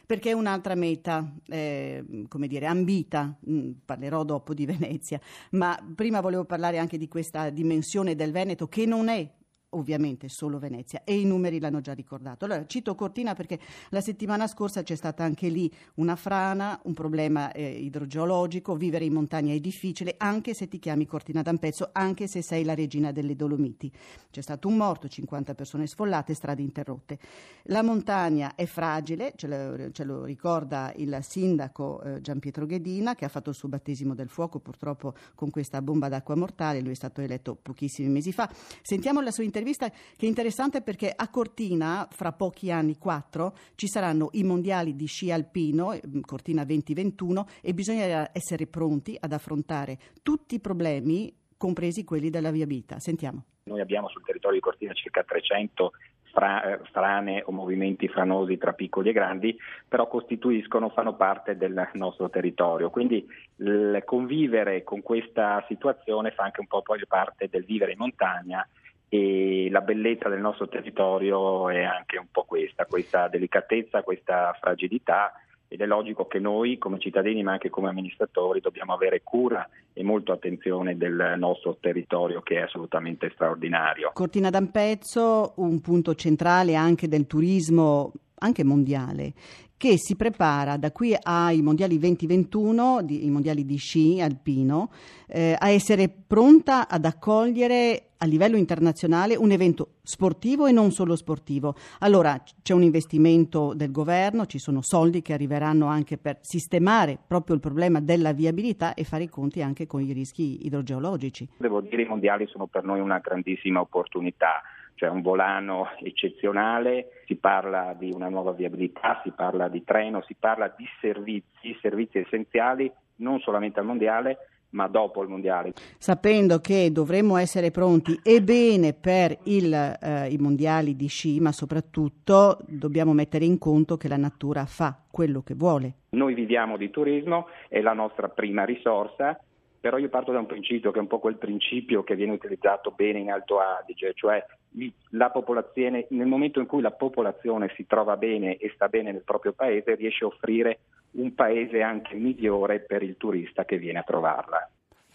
Perché 0.06 0.32
è 0.32 0.34
un'altra 0.34 0.76
meta, 0.76 1.26
eh, 1.48 2.04
come 2.28 2.48
dire, 2.48 2.66
ambita, 2.66 3.34
mm, 3.50 3.72
parlerò 3.86 4.26
dopo 4.26 4.54
di 4.54 4.66
Venezia, 4.66 5.22
ma 5.52 5.82
prima 5.96 6.20
volevo 6.20 6.44
parlare 6.44 6.80
anche 6.80 6.98
di 6.98 7.08
questa 7.08 7.50
dimensione 7.50 8.14
del 8.14 8.34
Veneto 8.34 8.68
che 8.68 8.86
non 8.86 9.08
è 9.08 9.30
ovviamente 9.70 10.30
solo 10.30 10.60
Venezia 10.60 11.04
e 11.04 11.20
i 11.20 11.26
numeri 11.26 11.60
l'hanno 11.60 11.82
già 11.82 11.94
ricordato. 11.94 12.46
Allora 12.46 12.66
cito 12.66 12.96
Cortina 12.96 13.34
perché 13.34 13.60
la 13.90 14.02
settimana 14.02 14.48
scorsa 14.48 14.84
c'è 14.84 14.96
stata 14.96 15.24
anche 15.24 15.50
lì 15.50 15.72
una 15.96 16.16
frana, 16.16 16.80
un 16.84 16.94
problema 16.94 17.52
eh, 17.52 17.70
idrogeologico, 17.70 18.76
vivere 18.76 19.06
in 19.06 19.14
montagna 19.14 19.54
è 19.54 19.60
difficile 19.60 20.16
anche 20.18 20.54
se 20.54 20.68
ti 20.68 20.80
chiami 20.80 21.06
Cortina 21.06 21.42
d'Ampezzo, 21.42 21.90
anche 21.92 22.28
se 22.28 22.42
sei 22.42 22.64
la 22.64 22.74
regina 22.74 23.12
delle 23.12 23.36
Dolomiti. 23.36 23.92
C'è 24.32 24.42
stato 24.42 24.68
un 24.68 24.78
morto, 24.78 25.08
50 25.08 25.54
persone 25.56 25.88
sfollate, 25.88 26.34
strade 26.34 26.62
interrotte. 26.62 27.20
La 27.64 27.82
montagna 27.82 28.56
è 28.56 28.66
fragile, 28.66 29.34
ce 29.36 29.48
lo, 29.48 29.92
ce 29.92 30.04
lo 30.04 30.24
ricorda 30.24 30.94
il 30.96 31.18
sindaco 31.22 32.02
eh, 32.02 32.22
Gian 32.22 32.40
Ghedina 32.40 33.16
che 33.16 33.26
ha 33.26 33.30
fatto 33.30 33.50
il 33.50 33.56
suo 33.56 33.68
battesimo 33.68 34.14
del 34.14 34.30
fuoco 34.30 34.60
purtroppo 34.60 35.14
con 35.34 35.50
questa 35.50 35.82
bomba 35.82 36.08
d'acqua 36.08 36.36
mortale, 36.36 36.82
lui 36.82 36.92
è 36.92 36.96
stato 36.96 37.22
eletto 37.22 37.56
pochissimi 37.56 38.10
mesi 38.10 38.32
fa. 38.32 38.50
Sentiamo 38.82 39.22
la 39.22 39.32
sua 39.32 39.44
intervista 39.44 39.55
intervista 39.56 39.90
che 39.90 40.26
è 40.26 40.26
interessante 40.26 40.82
perché 40.82 41.14
a 41.16 41.30
Cortina, 41.30 42.08
fra 42.12 42.34
pochi 42.34 42.72
anni, 42.72 42.98
quattro, 42.98 43.54
ci 43.76 43.88
saranno 43.88 44.30
i 44.34 44.44
mondiali 44.44 44.96
di 44.96 45.06
sci 45.06 45.32
alpino, 45.32 45.94
eh, 45.94 46.02
Cortina 46.26 46.66
2021, 46.66 47.46
e 47.62 47.74
bisogna 47.74 48.30
essere 48.34 48.68
pronti 48.68 49.16
ad 49.18 49.32
affrontare 49.32 49.98
tutti 50.22 50.56
i 50.56 50.60
problemi, 50.60 51.34
compresi 51.56 52.04
quelli 52.04 52.30
della 52.30 52.52
via 52.52 52.66
vita. 52.66 53.00
Sentiamo. 53.00 53.46
Noi 53.64 53.80
abbiamo 53.80 54.10
sul 54.10 54.24
territorio 54.24 54.58
di 54.58 54.64
Cortina 54.64 54.94
circa 54.94 55.24
300 55.24 55.94
fra, 56.32 56.80
frane 56.92 57.42
o 57.46 57.52
movimenti 57.54 58.10
franosi 58.10 58.58
tra 58.58 58.74
piccoli 58.74 59.10
e 59.10 59.14
grandi, 59.14 59.58
però 59.88 60.08
costituiscono, 60.08 60.90
fanno 60.90 61.16
parte 61.16 61.56
del 61.56 61.90
nostro 61.94 62.30
territorio. 62.30 62.90
Quindi 62.90 63.26
il 63.58 64.02
convivere 64.06 64.84
con 64.84 65.02
questa 65.02 65.64
situazione 65.70 66.32
fa 66.32 66.44
anche 66.44 66.60
un 66.60 66.68
po' 66.68 66.82
poi 66.82 67.00
parte 67.08 67.48
del 67.50 67.64
vivere 67.64 67.94
in 67.94 68.00
montagna 68.00 68.68
e 69.10 69.68
la 69.70 69.82
bellezza 69.82 70.30
del 70.30 70.40
nostro 70.42 70.68
territorio 70.68 71.70
è 71.70 71.84
anche 71.84 72.18
un 72.18 72.28
po' 72.32 72.44
questa, 72.44 72.86
questa 72.86 73.28
delicatezza, 73.28 74.04
questa 74.04 74.56
fragilità 74.60 75.34
ed 75.68 75.82
è 75.82 75.86
logico 75.86 76.28
che 76.28 76.40
noi 76.40 76.78
come 76.78 77.00
cittadini 77.00 77.44
ma 77.44 77.54
anche 77.54 77.70
come 77.70 77.90
amministratori 77.90 78.62
dobbiamo 78.62 78.94
avere 78.94 79.22
cura 79.24 79.68
e 79.94 80.04
molto 80.04 80.32
attenzione 80.32 80.98
del 80.98 81.36
nostro 81.38 81.78
territorio 81.80 82.42
che 82.42 82.58
è 82.58 82.62
assolutamente 82.62 83.32
straordinario. 83.34 84.12
Cortina 84.14 84.50
d'Ampezzo, 84.50 85.54
un 85.58 85.82
punto 85.82 86.14
centrale 86.16 86.76
anche 86.76 87.08
del 87.08 87.28
turismo 87.28 88.12
anche 88.40 88.64
mondiale, 88.64 89.34
che 89.78 89.98
si 89.98 90.16
prepara 90.16 90.78
da 90.78 90.92
qui 90.92 91.16
ai 91.22 91.62
mondiali 91.62 91.98
2021, 91.98 93.02
di, 93.04 93.26
i 93.26 93.30
mondiali 93.30 93.66
di 93.66 93.78
sci 93.78 94.22
alpino, 94.22 94.90
eh, 95.28 95.56
a 95.58 95.70
essere 95.70 96.10
pronta 96.10 96.88
ad 96.88 97.06
accogliere 97.06 98.10
a 98.18 98.26
livello 98.26 98.56
internazionale 98.56 99.36
un 99.36 99.52
evento 99.52 99.96
sportivo 100.02 100.66
e 100.66 100.72
non 100.72 100.92
solo 100.92 101.16
sportivo. 101.16 101.76
Allora 102.00 102.42
c'è 102.62 102.74
un 102.74 102.84
investimento 102.84 103.74
del 103.74 103.92
governo, 103.92 104.46
ci 104.46 104.60
sono 104.60 104.82
soldi 104.82 105.22
che 105.22 105.34
arriveranno 105.34 105.88
anche 105.88 106.18
per 106.18 106.38
sistemare 106.42 107.18
proprio 107.28 107.56
il 107.56 107.62
problema 107.62 108.00
della 108.00 108.32
viabilità 108.32 108.94
e 108.94 109.04
fare 109.04 109.24
i 109.24 109.30
conti 109.30 109.62
anche 109.62 109.86
con 109.86 110.02
i 110.02 110.14
rischi 110.14 110.66
idrogeologici. 110.66 111.50
Devo 111.58 111.82
dire 111.82 112.04
i 112.04 112.08
mondiali 112.08 112.48
sono 112.48 112.68
per 112.68 112.84
noi 112.84 113.02
una 113.02 113.20
grandissima 113.20 113.82
opportunità 113.82 114.62
cioè 114.96 115.10
un 115.10 115.22
volano 115.22 115.90
eccezionale, 116.00 117.22
si 117.26 117.36
parla 117.36 117.96
di 117.98 118.12
una 118.12 118.30
nuova 118.30 118.52
viabilità, 118.52 119.22
si 119.24 119.32
parla 119.32 119.68
di 119.68 119.84
treno, 119.84 120.24
si 120.24 120.36
parla 120.40 120.74
di 120.76 120.86
servizi, 121.00 121.78
servizi 121.82 122.20
essenziali 122.20 122.92
non 123.18 123.40
solamente 123.40 123.80
al 123.80 123.86
mondiale 123.86 124.38
ma 124.76 124.88
dopo 124.88 125.24
il 125.24 125.30
mondiale. 125.30 125.74
Sapendo 125.98 126.60
che 126.60 126.92
dovremmo 126.92 127.38
essere 127.38 127.72
pronti 127.72 128.20
e 128.22 128.42
bene 128.42 128.94
per 128.94 129.38
il, 129.44 129.74
eh, 129.74 130.28
i 130.30 130.38
mondiali 130.38 130.96
di 130.96 131.08
sci, 131.08 131.40
ma 131.40 131.52
soprattutto 131.52 132.60
dobbiamo 132.68 133.14
mettere 133.14 133.46
in 133.46 133.58
conto 133.58 133.96
che 133.96 134.10
la 134.10 134.18
natura 134.18 134.66
fa 134.66 135.00
quello 135.10 135.42
che 135.42 135.56
vuole. 135.56 135.94
Noi 136.10 136.34
viviamo 136.34 136.76
di 136.76 136.90
turismo, 136.92 137.48
è 137.70 137.80
la 137.80 137.94
nostra 137.94 138.28
prima 138.28 138.66
risorsa, 138.66 139.40
però 139.86 140.00
io 140.00 140.10
parto 140.10 140.32
da 140.32 140.40
un 140.40 140.48
principio 140.48 140.90
che 140.90 140.98
è 140.98 141.02
un 141.02 141.06
po' 141.06 141.20
quel 141.20 141.38
principio 141.38 142.04
che 142.04 142.16
viene 142.16 142.32
utilizzato 142.32 142.90
bene 142.90 143.20
in 143.20 143.30
Alto 143.30 143.60
Adige, 143.60 144.14
cioè 144.16 144.44
nel 144.72 146.26
momento 146.26 146.60
in 146.60 146.66
cui 146.66 146.82
la 146.82 146.90
popolazione 146.90 147.72
si 147.76 147.86
trova 147.86 148.18
bene 148.18 148.58
e 148.58 148.72
sta 148.74 148.88
bene 148.88 149.12
nel 149.12 149.22
proprio 149.24 149.54
paese, 149.54 149.94
riesce 149.94 150.24
a 150.24 150.30
offrire 150.30 150.80
un 151.12 151.36
paese 151.36 151.84
anche 151.84 152.16
migliore 152.16 152.80
per 152.80 153.04
il 153.04 153.16
turista 153.16 153.64
che 153.64 153.78
viene 153.78 154.00
a 154.00 154.04
trovarla. 154.04 154.68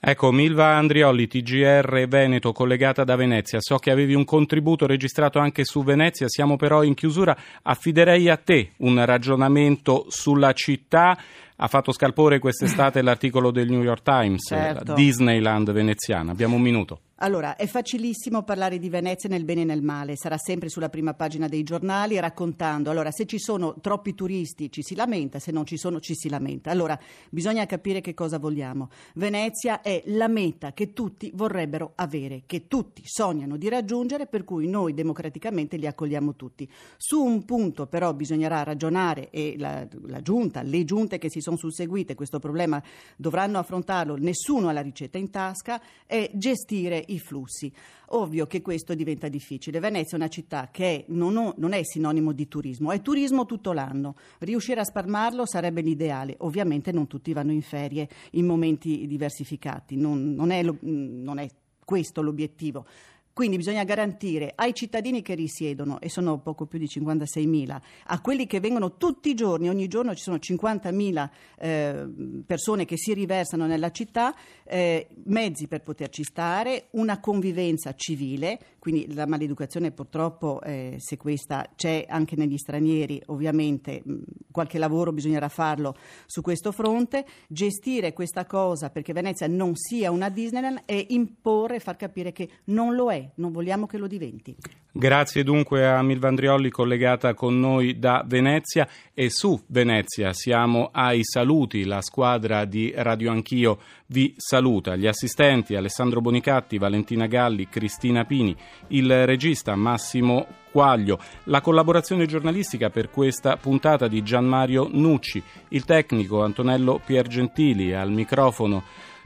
Ecco, 0.02 0.30
Milva 0.30 0.76
Andrioli, 0.76 1.26
TGR 1.26 2.06
Veneto, 2.06 2.52
collegata 2.52 3.02
da 3.04 3.16
Venezia. 3.16 3.58
So 3.60 3.76
che 3.76 3.90
avevi 3.90 4.14
un 4.14 4.24
contributo 4.24 4.86
registrato 4.86 5.40
anche 5.40 5.64
su 5.64 5.82
Venezia, 5.82 6.26
siamo 6.28 6.56
però 6.56 6.84
in 6.84 6.94
chiusura. 6.94 7.36
Affiderei 7.62 8.30
a 8.30 8.36
te 8.36 8.70
un 8.78 9.04
ragionamento 9.04 10.06
sulla 10.08 10.52
città 10.52 11.18
ha 11.62 11.68
fatto 11.68 11.92
scalpore 11.92 12.38
quest'estate 12.38 13.02
l'articolo 13.02 13.50
del 13.50 13.68
New 13.68 13.82
York 13.82 14.02
Times, 14.02 14.46
certo. 14.46 14.94
Disneyland 14.94 15.70
veneziana. 15.72 16.32
Abbiamo 16.32 16.56
un 16.56 16.62
minuto. 16.62 17.00
Allora, 17.22 17.56
è 17.56 17.66
facilissimo 17.66 18.44
parlare 18.44 18.78
di 18.78 18.88
Venezia 18.88 19.28
nel 19.28 19.44
bene 19.44 19.60
e 19.60 19.64
nel 19.64 19.82
male, 19.82 20.16
sarà 20.16 20.38
sempre 20.38 20.70
sulla 20.70 20.88
prima 20.88 21.12
pagina 21.12 21.48
dei 21.48 21.62
giornali 21.62 22.18
raccontando. 22.18 22.88
Allora, 22.88 23.10
se 23.10 23.26
ci 23.26 23.38
sono 23.38 23.74
troppi 23.82 24.14
turisti 24.14 24.72
ci 24.72 24.80
si 24.82 24.94
lamenta, 24.94 25.38
se 25.38 25.52
non 25.52 25.66
ci 25.66 25.76
sono 25.76 26.00
ci 26.00 26.14
si 26.14 26.30
lamenta. 26.30 26.70
Allora, 26.70 26.98
bisogna 27.28 27.66
capire 27.66 28.00
che 28.00 28.14
cosa 28.14 28.38
vogliamo. 28.38 28.88
Venezia 29.16 29.82
è 29.82 30.02
la 30.06 30.28
meta 30.28 30.72
che 30.72 30.94
tutti 30.94 31.30
vorrebbero 31.34 31.92
avere, 31.96 32.44
che 32.46 32.68
tutti 32.68 33.02
sognano 33.04 33.58
di 33.58 33.68
raggiungere, 33.68 34.26
per 34.26 34.44
cui 34.44 34.66
noi 34.66 34.94
democraticamente 34.94 35.76
li 35.76 35.86
accogliamo 35.86 36.34
tutti. 36.36 36.66
Su 36.96 37.22
un 37.22 37.44
punto 37.44 37.86
però 37.86 38.14
bisognerà 38.14 38.62
ragionare 38.62 39.28
e 39.28 39.56
la, 39.58 39.86
la 40.06 40.22
giunta, 40.22 40.62
le 40.62 40.84
giunte 40.84 41.18
che 41.18 41.28
si 41.28 41.42
sono 41.42 41.49
susseguite 41.56 42.14
questo 42.14 42.38
problema 42.38 42.82
dovranno 43.16 43.58
affrontarlo, 43.58 44.16
nessuno 44.16 44.68
ha 44.68 44.72
la 44.72 44.80
ricetta 44.80 45.18
in 45.18 45.30
tasca, 45.30 45.80
è 46.06 46.30
gestire 46.34 47.04
i 47.08 47.18
flussi. 47.18 47.72
Ovvio 48.12 48.46
che 48.46 48.60
questo 48.60 48.94
diventa 48.94 49.28
difficile. 49.28 49.78
Venezia 49.78 50.16
è 50.16 50.20
una 50.20 50.28
città 50.28 50.68
che 50.72 51.04
non, 51.08 51.36
ho, 51.36 51.54
non, 51.58 51.72
è 51.72 51.80
sinonimo 51.84 52.32
di 52.32 52.48
turismo, 52.48 52.90
è 52.90 53.00
turismo 53.02 53.46
tutto 53.46 53.72
l'anno. 53.72 54.16
Riuscire 54.38 54.80
a 54.80 54.84
spalmarlo 54.84 55.46
sarebbe 55.46 55.80
l'ideale. 55.80 56.34
Ovviamente 56.38 56.90
non 56.90 57.06
tutti 57.06 57.32
vanno 57.32 57.52
in 57.52 57.62
ferie 57.62 58.08
in 58.32 58.46
momenti 58.46 59.06
diversificati, 59.06 59.96
non, 59.96 60.34
non, 60.34 60.50
è, 60.50 60.62
non 60.62 61.38
è 61.38 61.48
questo 61.84 62.20
l'obiettivo. 62.22 62.84
Quindi 63.32 63.56
bisogna 63.56 63.84
garantire 63.84 64.52
ai 64.54 64.74
cittadini 64.74 65.22
che 65.22 65.34
risiedono, 65.34 66.00
e 66.00 66.08
sono 66.08 66.38
poco 66.38 66.66
più 66.66 66.78
di 66.78 66.86
56.000, 66.86 67.80
a 68.06 68.20
quelli 68.20 68.46
che 68.46 68.60
vengono 68.60 68.96
tutti 68.96 69.30
i 69.30 69.34
giorni, 69.34 69.68
ogni 69.68 69.88
giorno 69.88 70.14
ci 70.14 70.22
sono 70.22 70.36
50.000 70.36 71.28
eh, 71.58 72.08
persone 72.44 72.84
che 72.84 72.96
si 72.96 73.14
riversano 73.14 73.66
nella 73.66 73.90
città, 73.90 74.34
eh, 74.64 75.08
mezzi 75.24 75.68
per 75.68 75.82
poterci 75.82 76.24
stare, 76.24 76.88
una 76.92 77.20
convivenza 77.20 77.94
civile, 77.94 78.58
quindi 78.78 79.12
la 79.14 79.26
maleducazione 79.26 79.90
purtroppo, 79.90 80.60
eh, 80.62 80.96
se 80.98 81.16
questa 81.16 81.70
c'è 81.76 82.06
anche 82.08 82.36
negli 82.36 82.56
stranieri, 82.56 83.22
ovviamente 83.26 84.02
mh, 84.04 84.22
qualche 84.50 84.78
lavoro 84.78 85.12
bisognerà 85.12 85.48
farlo 85.48 85.94
su 86.26 86.40
questo 86.40 86.72
fronte, 86.72 87.24
gestire 87.48 88.12
questa 88.12 88.44
cosa 88.46 88.90
perché 88.90 89.12
Venezia 89.12 89.46
non 89.46 89.76
sia 89.76 90.10
una 90.10 90.28
Disneyland 90.28 90.82
e 90.86 91.06
imporre 91.10 91.78
far 91.78 91.96
capire 91.96 92.32
che 92.32 92.48
non 92.64 92.94
lo 92.94 93.10
è 93.20 93.30
non 93.36 93.52
vogliamo 93.52 93.86
che 93.86 93.98
lo 93.98 94.06
diventi. 94.06 94.56
Grazie 94.92 95.44
dunque 95.44 95.86
a 95.86 96.02
Milvandriolli 96.02 96.68
collegata 96.68 97.32
con 97.34 97.60
noi 97.60 97.98
da 97.98 98.24
Venezia. 98.26 98.88
E 99.14 99.30
su 99.30 99.62
Venezia 99.68 100.32
siamo 100.32 100.88
ai 100.92 101.20
saluti, 101.22 101.84
la 101.84 102.00
squadra 102.00 102.64
di 102.64 102.92
Radio 102.96 103.30
Anch'io 103.30 103.78
vi 104.06 104.34
saluta, 104.36 104.96
gli 104.96 105.06
assistenti 105.06 105.76
Alessandro 105.76 106.20
Bonicatti, 106.20 106.78
Valentina 106.78 107.26
Galli, 107.26 107.68
Cristina 107.68 108.24
Pini, 108.24 108.56
il 108.88 109.26
regista 109.26 109.76
Massimo 109.76 110.46
Quaglio, 110.72 111.18
la 111.44 111.60
collaborazione 111.60 112.26
giornalistica 112.26 112.90
per 112.90 113.10
questa 113.10 113.56
puntata 113.56 114.08
di 114.08 114.22
Gianmario 114.22 114.88
Nucci, 114.90 115.42
il 115.68 115.84
tecnico 115.84 116.42
Antonello 116.42 117.00
Piergentili 117.04 117.92
al 117.92 118.10
microfono 118.10 118.82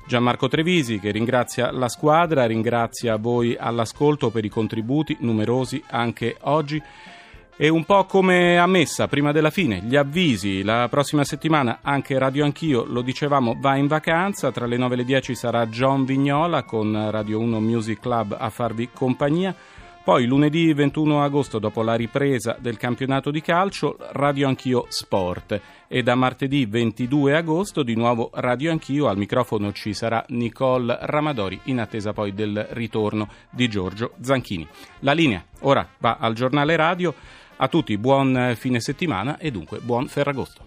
Gianmarco 0.07 0.49
Trevisi 0.49 0.99
che 0.99 1.11
ringrazia 1.11 1.71
la 1.71 1.89
squadra, 1.89 2.47
ringrazia 2.47 3.17
voi 3.17 3.57
all'ascolto 3.59 4.31
per 4.31 4.45
i 4.45 4.51
contributi 4.51 5.17
numerosi 5.21 5.83
anche 5.89 6.37
oggi. 6.43 6.83
E 7.57 7.69
un 7.69 7.85
po' 7.85 8.05
come 8.05 8.59
a 8.59 8.67
messa, 8.67 9.07
prima 9.07 9.31
della 9.31 9.51
fine, 9.51 9.81
gli 9.81 9.95
avvisi. 9.95 10.65
La 10.65 10.89
prossima 10.91 11.23
settimana 11.23 11.79
anche 11.83 12.19
Radio 12.19 12.45
Anch'io, 12.45 12.85
lo 12.85 13.01
dicevamo, 13.01 13.57
va 13.61 13.77
in 13.77 13.87
vacanza. 13.87 14.51
Tra 14.51 14.67
le 14.67 14.77
9 14.77 14.95
e 14.95 14.97
le 14.97 15.05
10 15.05 15.35
sarà 15.37 15.67
John 15.69 16.05
Vignola 16.05 16.65
con 16.65 17.11
Radio 17.11 17.39
1 17.39 17.61
Music 17.61 18.01
Club 18.01 18.37
a 18.39 18.51
farvi 18.51 18.91
compagnia. 18.93 19.55
Poi 20.05 20.27
lunedì 20.27 20.71
21 20.75 21.25
agosto, 21.25 21.59
dopo 21.59 21.83
la 21.83 21.95
ripresa 21.95 22.59
del 22.61 22.77
campionato 22.77 23.31
di 23.31 23.41
calcio, 23.41 23.97
Radio 24.13 24.49
Anch'io 24.49 24.85
Sport. 24.91 25.59
E 25.89 26.03
da 26.03 26.15
martedì 26.15 26.67
22 26.67 27.35
agosto 27.35 27.83
di 27.83 27.95
nuovo 27.95 28.29
Radio 28.35 28.71
Anch'io. 28.71 29.09
Al 29.09 29.17
microfono 29.17 29.73
ci 29.73 29.95
sarà 29.95 30.23
Nicole 30.29 30.99
Ramadori, 31.01 31.59
in 31.65 31.81
attesa 31.81 32.13
poi 32.13 32.35
del 32.35 32.67
ritorno 32.73 33.29
di 33.49 33.67
Giorgio 33.67 34.13
Zanchini. 34.21 34.69
La 35.01 35.13
linea 35.13 35.43
ora 35.61 35.89
va 35.97 36.19
al 36.21 36.35
giornale 36.35 36.77
radio. 36.77 37.15
A 37.57 37.69
tutti 37.69 37.97
buon 37.97 38.53
fine 38.59 38.81
settimana 38.81 39.39
e 39.39 39.51
dunque 39.51 39.79
buon 39.79 40.07
Ferragosto. 40.09 40.65